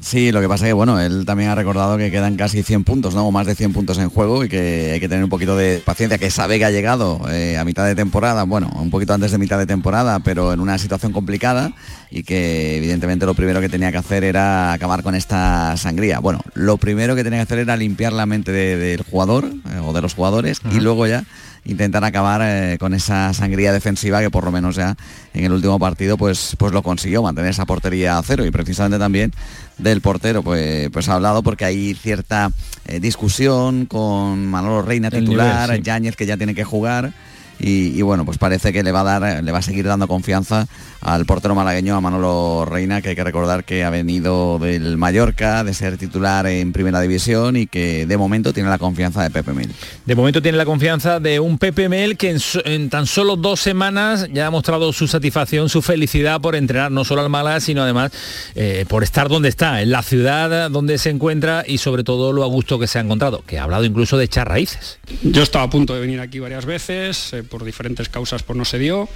[0.04, 2.84] Sí, lo que pasa es que bueno, él también ha recordado que quedan casi 100
[2.84, 3.26] puntos, ¿no?
[3.26, 5.78] O más de 100 puntos en juego y que hay que tener un poquito de
[5.78, 9.32] paciencia, que sabe que ha llegado eh, a mitad de temporada, bueno, un poquito antes
[9.32, 11.72] de mitad de temporada, pero en una situación complicada
[12.10, 16.18] y que evidentemente lo primero que tenía que hacer era acabar con esta sangría.
[16.18, 19.94] Bueno, lo primero que tenía que hacer era limpiar la mente del jugador eh, o
[19.94, 21.24] de los jugadores y luego ya
[21.64, 24.96] intentar acabar eh, con esa sangría defensiva que por lo menos ya
[25.32, 28.44] en el último partido pues, pues lo consiguió, mantener esa portería a cero.
[28.44, 29.32] Y precisamente también
[29.78, 32.50] del portero pues, pues ha hablado porque hay cierta
[32.86, 37.12] eh, discusión con Manolo Reina titular, Yáñez que ya tiene que jugar
[37.58, 40.66] y, bueno, pues parece que le va a dar, le va a seguir dando confianza
[41.04, 45.62] al portero malagueño, a Manolo Reina, que hay que recordar que ha venido del Mallorca,
[45.62, 49.52] de ser titular en primera división y que de momento tiene la confianza de Pepe
[49.52, 49.70] Mel.
[50.06, 54.28] De momento tiene la confianza de un Pepe Mel que en, tan solo dos semanas
[54.32, 58.10] ya ha mostrado su satisfacción, su felicidad por entrenar no solo al Málaga, sino además
[58.54, 62.42] eh, por estar donde está, en la ciudad donde se encuentra y sobre todo lo
[62.44, 64.98] a gusto que se ha encontrado, que ha hablado incluso de echar raíces.
[65.22, 68.64] Yo estaba a punto de venir aquí varias veces, eh, por diferentes causas pues no
[68.64, 69.06] se dio.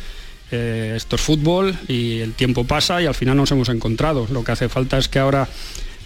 [0.51, 4.27] Eh, esto es fútbol y el tiempo pasa y al final nos hemos encontrado.
[4.31, 5.49] Lo que hace falta es que ahora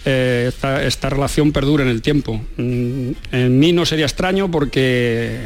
[0.05, 0.51] eh,
[0.83, 2.41] esta, relación perdure en el tiempo.
[2.57, 5.39] Mm, en mí no sería extraño porque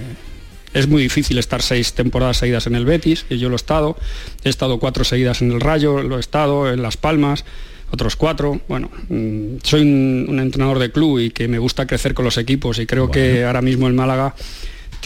[0.73, 3.97] es muy difícil estar seis temporadas seguidas en el Betis, y yo lo he estado.
[4.43, 7.45] He estado cuatro seguidas en el Rayo, lo he estado en Las Palmas
[7.91, 8.59] otros cuatro.
[8.67, 12.79] Bueno, mm, soy un, entrenador de club y que me gusta crecer con los equipos
[12.79, 14.35] y creo que ahora mismo el Málaga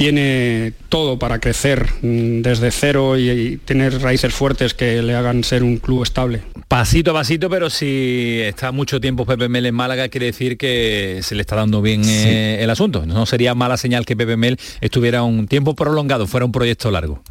[0.01, 5.61] tiene todo para crecer mm, desde cero y, tener raíces fuertes que le hagan ser
[5.61, 6.41] un club estable.
[6.67, 11.19] Pasito a pasito, pero si está mucho tiempo Pepe Mel en Málaga, quiere decir que
[11.21, 13.05] se le está dando bien eh, el asunto.
[13.05, 17.21] No sería mala señal que Pepe Mel estuviera un tiempo prolongado, fuera un proyecto largo.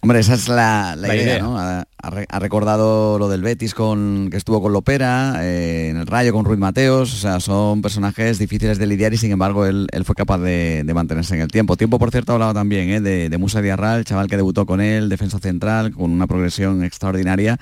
[0.00, 1.58] Hombre, esa es la, idea, ¿no?
[1.58, 6.44] Ha, recordado lo del Betis con que estuvo con Lopera, eh, en el Rayo con
[6.44, 10.38] Ruiz Mateos, o sea, son personajes difíciles de lidiar y sin embargo él, fue capaz
[10.38, 11.76] de, mantenerse en el tiempo.
[11.76, 13.00] Tiempo, por cierto, ha hablado también ¿eh?
[13.00, 17.58] de, Musa Diarral, chaval que debutó con él, defensa central, con una progresión extraordinaria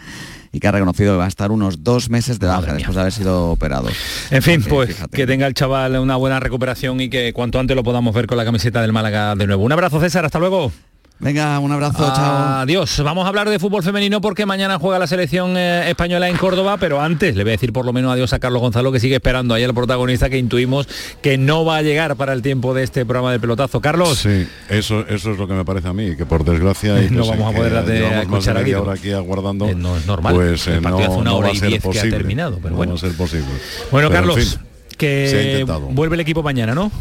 [0.53, 3.01] y que ha reconocido que va a estar unos dos meses de baja después de
[3.01, 3.89] haber sido operado.
[4.31, 7.83] En fin, pues que tenga el chaval una buena recuperación y que cuanto antes lo
[7.83, 9.65] podamos ver con la camiseta del Málaga de nuevo.
[9.65, 10.71] Un abrazo César, hasta luego.
[11.19, 12.61] Venga, un abrazo, chao.
[12.61, 13.01] Adiós.
[13.03, 16.77] Vamos a hablar de fútbol femenino porque mañana juega la selección eh, española en Córdoba,
[16.79, 19.15] pero antes le voy a decir por lo menos adiós a Carlos Gonzalo que sigue
[19.15, 20.87] esperando ahí el protagonista que intuimos
[21.23, 23.81] que no va a llegar para el tiempo de este programa de pelotazo.
[23.81, 24.19] Carlos.
[24.19, 27.27] Sí, eso, eso es lo que me parece a mí, que por desgracia y no
[27.27, 28.75] vamos a poder escuchar aquí.
[28.75, 29.69] Ahora aquí aguardando.
[29.69, 30.35] Eh, no es normal.
[30.35, 32.11] Pues eh, no, una hora va a ser posible.
[32.11, 32.93] Que ha terminado, pero bueno.
[32.93, 33.49] No va a ser posible.
[33.91, 34.59] Bueno, Carlos,
[34.99, 36.93] que vuelve el equipo mañana, ¿no?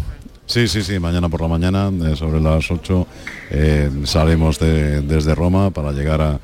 [0.46, 3.08] Sí, sí, sí, mañana por la mañana, eh, sobre las 8,
[3.52, 6.40] eh, salimos desde Roma para llegar a,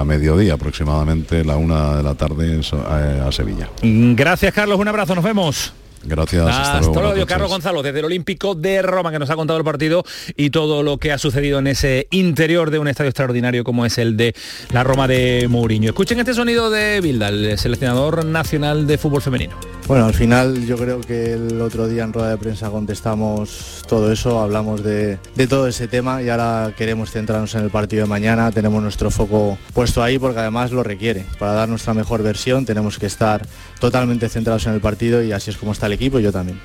[0.00, 3.70] a mediodía aproximadamente, la una de la tarde a Sevilla.
[3.82, 5.72] Gracias Carlos, un abrazo, nos vemos.
[6.04, 6.46] Gracias.
[6.46, 10.04] Hasta, luego, Carlos Gonzalo, desde el Olímpico de Roma, que nos ha contado el partido
[10.36, 13.98] y todo lo que ha sucedido en ese interior de un estadio extraordinario como es
[13.98, 14.34] el de
[14.72, 15.90] la Roma de Mourinho.
[15.90, 19.54] Escuchen este sonido de Bilda, el seleccionador nacional de fútbol femenino.
[19.88, 24.12] Bueno, al final yo creo que el otro día en rueda de prensa contestamos todo
[24.12, 28.08] eso, hablamos de, de, todo ese tema y ahora queremos centrarnos en el partido de
[28.08, 31.26] mañana, tenemos nuestro foco puesto ahí porque además lo requiere.
[31.38, 33.46] Para dar nuestra mejor versión tenemos que estar
[33.80, 36.60] totalmente centrados en el partido y así es como está el equipo y yo también.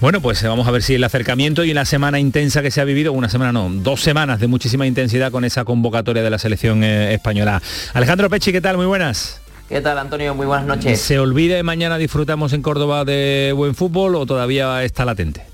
[0.00, 2.80] Bueno, pues eh, vamos a ver si el acercamiento y la semana intensa que se
[2.80, 6.38] ha vivido, una semana no, dos semanas de muchísima intensidad con esa convocatoria de la
[6.38, 7.62] selección eh, española.
[7.94, 8.76] Alejandro Pechi, ¿qué tal?
[8.76, 9.40] Muy buenas.
[9.70, 10.34] ¿Qué tal, Antonio?
[10.34, 11.00] Muy buenas noches.
[11.00, 15.44] ¿Se olvida y mañana disfrutamos en Córdoba de buen fútbol o todavía está latente?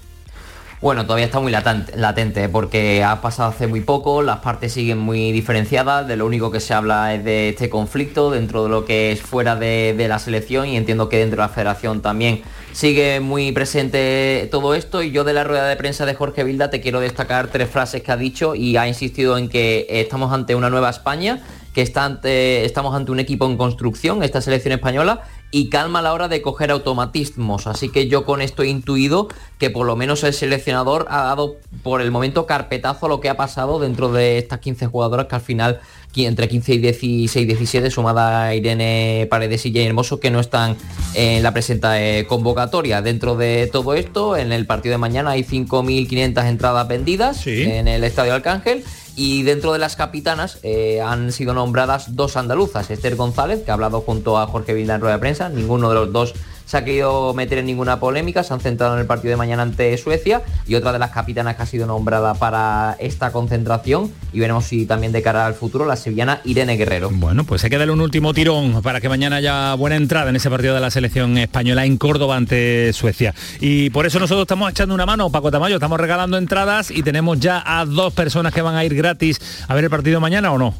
[0.80, 5.32] Bueno, todavía está muy latente porque ha pasado hace muy poco, las partes siguen muy
[5.32, 9.12] diferenciadas, de lo único que se habla es de este conflicto dentro de lo que
[9.12, 12.40] es fuera de, de la selección y entiendo que dentro de la federación también
[12.72, 16.70] sigue muy presente todo esto y yo de la rueda de prensa de Jorge Vilda
[16.70, 20.54] te quiero destacar tres frases que ha dicho y ha insistido en que estamos ante
[20.54, 21.42] una nueva España
[21.76, 26.02] que está ante, estamos ante un equipo en construcción, esta selección española, y calma a
[26.02, 27.66] la hora de coger automatismos.
[27.66, 31.56] Así que yo con esto he intuido que por lo menos el seleccionador ha dado
[31.82, 35.34] por el momento carpetazo a lo que ha pasado dentro de estas 15 jugadoras que
[35.34, 35.80] al final
[36.24, 40.76] entre 15 y 16, 17, sumada Irene Paredes y Jay Hermoso, que no están
[41.12, 43.02] en la presente convocatoria.
[43.02, 48.02] Dentro de todo esto, en el partido de mañana hay 5.500 entradas vendidas en el
[48.04, 48.82] Estadio Arcángel
[49.16, 53.74] y dentro de las capitanas eh, han sido nombradas dos andaluzas, Esther González, que ha
[53.74, 56.34] hablado junto a Jorge Vilda en rueda de prensa, ninguno de los dos
[56.66, 59.62] se ha querido meter en ninguna polémica, se han centrado en el partido de mañana
[59.62, 64.40] ante Suecia y otra de las capitanas que ha sido nombrada para esta concentración y
[64.40, 67.10] veremos si también de cara al futuro la sevillana Irene Guerrero.
[67.12, 70.36] Bueno, pues hay que darle un último tirón para que mañana haya buena entrada en
[70.36, 73.34] ese partido de la selección española en Córdoba ante Suecia.
[73.60, 77.38] Y por eso nosotros estamos echando una mano, Paco Tamayo, estamos regalando entradas y tenemos
[77.38, 80.58] ya a dos personas que van a ir gratis a ver el partido mañana o
[80.58, 80.74] no.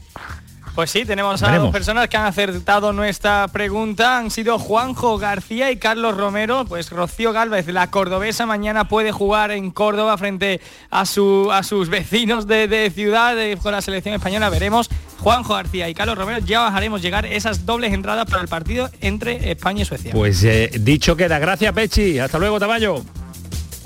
[0.76, 4.18] Pues sí, tenemos a dos personas que han acertado nuestra pregunta.
[4.18, 6.66] Han sido Juanjo García y Carlos Romero.
[6.66, 10.60] Pues Rocío Galvez, la cordobesa, mañana puede jugar en Córdoba frente
[10.90, 14.50] a, su, a sus vecinos de, ciudad con la selección española.
[14.50, 14.90] Veremos.
[15.20, 19.50] Juanjo García y Carlos Romero ya haremos llegar esas dobles entradas para el partido entre
[19.50, 20.12] España y Suecia.
[20.12, 21.38] Pues eh, dicho queda.
[21.38, 22.18] Gracias, Pechi.
[22.18, 23.02] Hasta luego, Tamayo.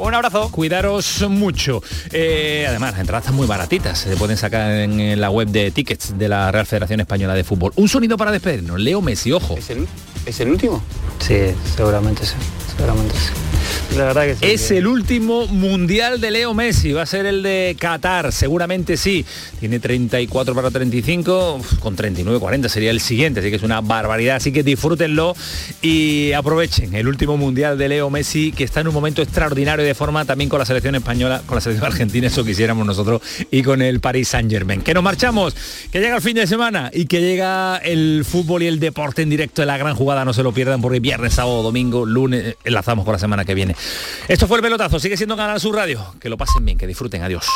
[0.00, 0.50] Un abrazo.
[0.50, 1.82] Cuidaros mucho.
[2.10, 3.98] Eh, además, las entradas están muy baratitas.
[3.98, 7.72] Se pueden sacar en la web de tickets de la Real Federación Española de Fútbol.
[7.76, 8.80] Un sonido para despedirnos.
[8.80, 9.56] Leo Messi, ojo.
[9.58, 10.82] ¿Es el, último?
[11.18, 12.34] Sí, seguramente sí.
[12.76, 13.50] Seguramente sí.
[13.96, 17.42] La verdad que sí, es el último mundial de Leo Messi, va a ser el
[17.42, 19.24] de Qatar, seguramente sí.
[19.58, 24.36] Tiene 34 para 35, con 39, 40 sería el siguiente, así que es una barbaridad.
[24.36, 25.34] Así que disfrútenlo
[25.82, 29.94] y aprovechen el último mundial de Leo Messi, que está en un momento extraordinario de
[29.94, 33.82] forma también con la selección española, con la selección argentina, eso quisiéramos nosotros, y con
[33.82, 34.82] el Paris Saint Germain.
[34.82, 35.54] Que nos marchamos,
[35.90, 39.30] que llega el fin de semana y que llega el fútbol y el deporte en
[39.30, 43.04] directo de la gran jugada, no se lo pierdan porque viernes, sábado, domingo, lunes, enlazamos
[43.04, 43.74] con la semana que viene.
[44.28, 46.14] Esto fue el pelotazo, sigue siendo Canal Sur Radio.
[46.20, 47.46] Que lo pasen bien, que disfruten, adiós.